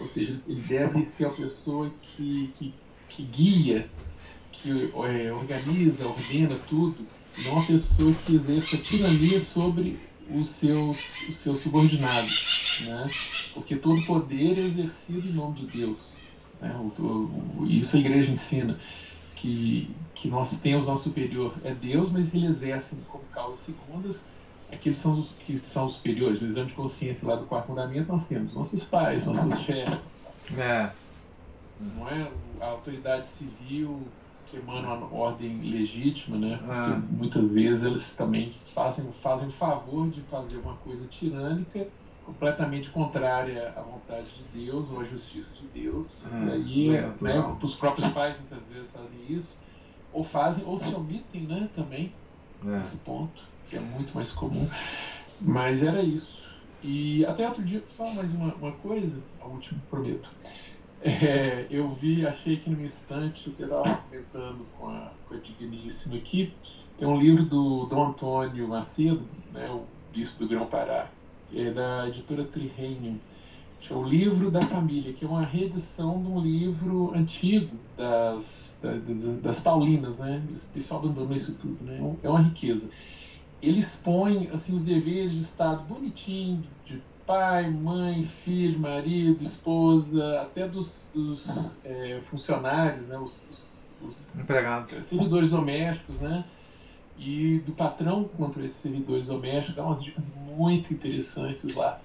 [0.00, 2.74] Ou seja, ele deve ser a pessoa que, que,
[3.08, 3.88] que guia,
[4.52, 4.70] que
[5.04, 7.06] é, organiza, ordena tudo,
[7.44, 9.98] não uma pessoa que exerça tirania sobre
[10.30, 10.96] os seus,
[11.28, 12.82] os seus subordinados.
[12.86, 13.10] Né?
[13.54, 16.14] Porque todo poder é exercido em nome de Deus.
[16.60, 16.74] Né?
[16.76, 18.78] O, o, isso a igreja ensina.
[19.34, 24.24] Que, que nós temos nosso superior é Deus, mas ele exerce como causas segundas
[24.72, 26.40] aqueles são os que são os superiores.
[26.40, 29.98] No exame de consciência lá do quarto mandamento, nós temos nossos pais, nossos chefes.
[30.56, 30.90] É.
[31.80, 34.02] Não é a autoridade civil
[34.46, 36.58] que emana uma ordem legítima, né?
[36.58, 37.14] É.
[37.14, 41.86] muitas vezes eles também fazem, fazem o favor de fazer uma coisa tirânica
[42.24, 46.26] completamente contrária à vontade de Deus ou à justiça de Deus.
[46.32, 46.46] É.
[46.46, 49.56] E aí, é, né, os próprios pais muitas vezes fazem isso,
[50.12, 52.12] ou fazem, ou se omitem, né, também,
[52.64, 52.68] é.
[52.68, 54.68] nesse ponto que é muito mais comum.
[55.40, 56.38] Mas era isso.
[56.82, 60.30] E até outro dia, só mais uma, uma coisa, a última, prometo.
[61.02, 66.16] É, eu vi, achei que no instante, eu estava comentando com a, com a digníssima
[66.16, 66.52] aqui,
[66.96, 71.08] Tem um livro do Dom Antônio Macedo, né, o bispo do Grão-Pará,
[71.54, 73.18] é da editora Trireinium,
[73.90, 79.40] é o Livro da Família, que é uma reedição de um livro antigo das, das,
[79.40, 80.42] das Paulinas, né?
[80.50, 82.16] O pessoal abandonou isso tudo, né?
[82.22, 82.90] É uma riqueza.
[83.60, 90.66] Ele expõe assim, os deveres de Estado bonitinho, de pai, mãe, filho, marido, esposa, até
[90.66, 93.18] dos, dos é, funcionários, né?
[93.18, 96.44] Os, os, os empregados, servidores domésticos, né?
[97.18, 102.00] E do patrão contra esses servidores domésticos, dá umas dicas muito interessantes lá.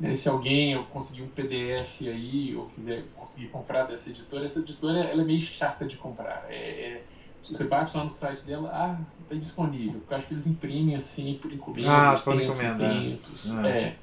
[0.00, 5.00] Né, se alguém conseguir um PDF aí ou quiser conseguir comprar dessa editora, essa editora
[5.00, 6.46] ela é meio chata de comprar.
[6.48, 7.04] É, é,
[7.42, 10.00] você bate lá no site dela, ah, está disponível.
[10.00, 12.88] Porque acho que eles imprimem assim por encomenda, ah, por encomenda.
[12.88, 13.58] Tempos.
[13.58, 13.68] É.
[13.68, 13.96] é.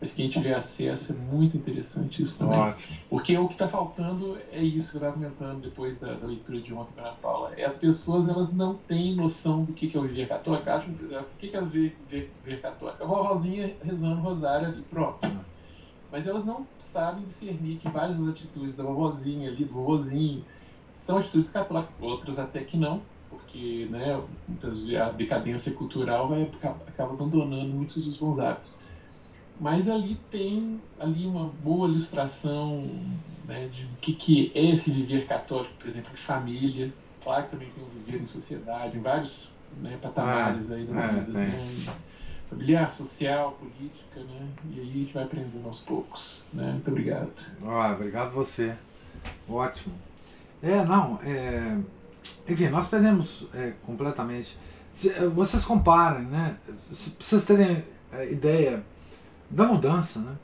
[0.00, 2.58] Mas quem tiver acesso é muito interessante isso também.
[2.58, 2.98] Ótimo.
[3.08, 6.60] Porque o que está faltando é isso que eu estava comentando depois da, da, leitura
[6.60, 7.54] de ontem com a Ana Paula.
[7.56, 10.68] É as pessoas elas não têm noção do que, que é o viver católico.
[10.68, 11.96] Acham o que, que é viver,
[12.44, 13.02] viver católico?
[13.02, 15.26] A vovozinha rezando rosário ali, pronto.
[16.12, 20.44] Mas elas não sabem discernir que várias das atitudes da vovozinha ali, do vovozinho,
[20.94, 26.50] são atitudes católicas, outras até que não, porque né, muitas a decadência cultural vai
[26.88, 28.78] acaba abandonando muitos dos bons hábitos
[29.58, 32.88] mas ali tem ali uma boa ilustração
[33.46, 36.92] né, de o que, que é esse viver católico, por exemplo, em família.
[37.22, 41.00] Claro que também tem o viver em sociedade, em vários né, patamares é, aí da
[41.00, 41.32] é, vida.
[41.32, 41.94] Né?
[42.50, 44.48] Familiar, social, política, né?
[44.70, 46.44] E aí a gente vai aprendendo aos poucos.
[46.52, 46.72] Né?
[46.72, 47.32] Muito obrigado.
[47.64, 48.76] Ah, obrigado você.
[49.48, 49.94] Ótimo.
[50.64, 51.76] É, não, é...
[52.48, 54.56] enfim, nós perdemos é, completamente.
[55.34, 56.56] Vocês comparem, né?
[56.64, 56.66] Pra
[57.20, 57.84] vocês terem
[58.30, 58.82] ideia
[59.50, 60.36] da mudança, né?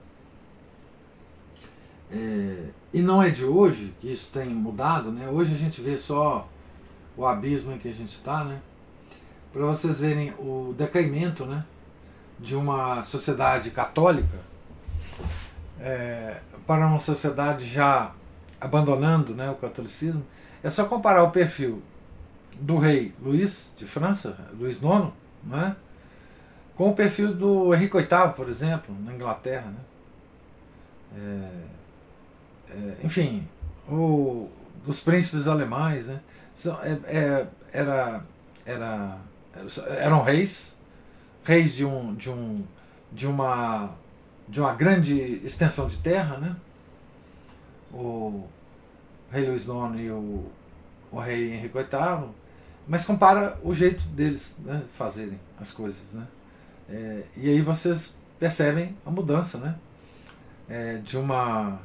[2.12, 5.26] É, e não é de hoje que isso tem mudado, né?
[5.28, 6.46] Hoje a gente vê só
[7.16, 8.60] o abismo em que a gente está, né?
[9.52, 11.64] Para vocês verem o decaimento, né?
[12.38, 14.38] De uma sociedade católica
[15.80, 18.12] é, para uma sociedade já
[18.60, 20.24] abandonando né, o catolicismo,
[20.62, 21.82] é só comparar o perfil
[22.60, 25.12] do rei Luís de França, Luís IX,
[25.44, 25.74] né?
[26.76, 29.70] Com o perfil do Henrique VIII, por exemplo, na Inglaterra.
[29.70, 29.80] Né?
[31.16, 33.46] É, é, enfim,
[33.88, 34.48] o,
[34.84, 36.06] dos príncipes alemães.
[36.06, 36.20] Né?
[36.82, 38.24] É, é, era,
[38.64, 39.18] era,
[39.98, 40.74] eram reis,
[41.44, 42.64] reis de, um, de, um,
[43.12, 43.90] de, uma,
[44.48, 46.38] de uma grande extensão de terra.
[46.38, 46.56] Né?
[47.92, 48.44] O
[49.30, 50.44] rei Luís IX e o,
[51.10, 52.28] o rei Henrique VIII.
[52.86, 56.14] Mas compara o jeito deles né, fazerem as coisas.
[56.14, 56.26] Né?
[56.88, 59.76] É, e aí vocês percebem a mudança, né?
[60.68, 61.80] É, de uma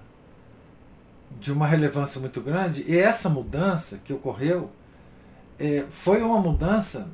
[1.40, 2.86] de uma relevância muito grande.
[2.88, 4.72] E essa mudança que ocorreu
[5.60, 7.10] é, foi uma mudança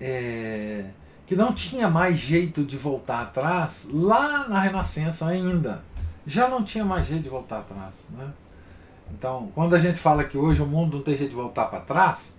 [0.00, 0.86] é,
[1.26, 5.82] que não tinha mais jeito de voltar atrás lá na Renascença ainda.
[6.26, 8.08] Já não tinha mais jeito de voltar atrás.
[8.10, 8.28] Né?
[9.10, 11.80] Então, quando a gente fala que hoje o mundo não tem jeito de voltar para
[11.80, 12.36] trás,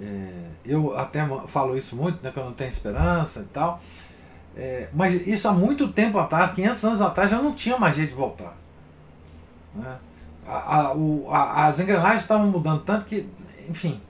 [0.00, 3.80] é, eu até falo isso muito, né, que eu não tenho esperança e tal.
[4.56, 8.10] É, mas isso há muito tempo atrás, 500 anos atrás, já não tinha mais jeito
[8.10, 8.56] de voltar.
[9.74, 9.98] Né?
[10.46, 13.28] A, a, o, a, as engrenagens estavam mudando tanto que,
[13.68, 14.00] enfim,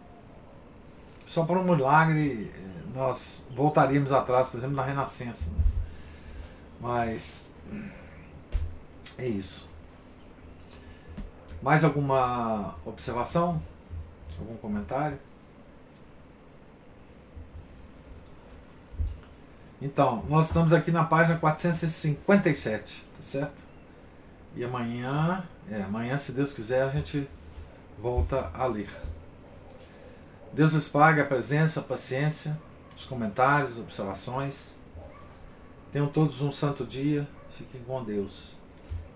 [1.27, 5.51] só por um milagre é, nós voltaríamos atrás, por exemplo, na Renascença.
[5.51, 5.65] Né?
[6.81, 7.49] Mas
[9.19, 9.69] é isso.
[11.63, 13.61] Mais alguma observação?
[14.39, 15.19] Algum comentário?
[19.81, 23.63] Então, nós estamos aqui na página 457, tá certo?
[24.57, 27.29] E amanhã, é, amanhã, se Deus quiser, a gente
[27.99, 28.89] volta a ler.
[30.53, 32.59] Deus lhes pague a presença, a paciência,
[32.97, 34.75] os comentários, observações.
[35.91, 37.27] Tenham todos um santo dia.
[37.51, 38.57] Fiquem com Deus.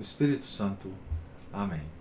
[0.00, 0.90] do Espírito Santo.
[1.52, 1.99] Amém.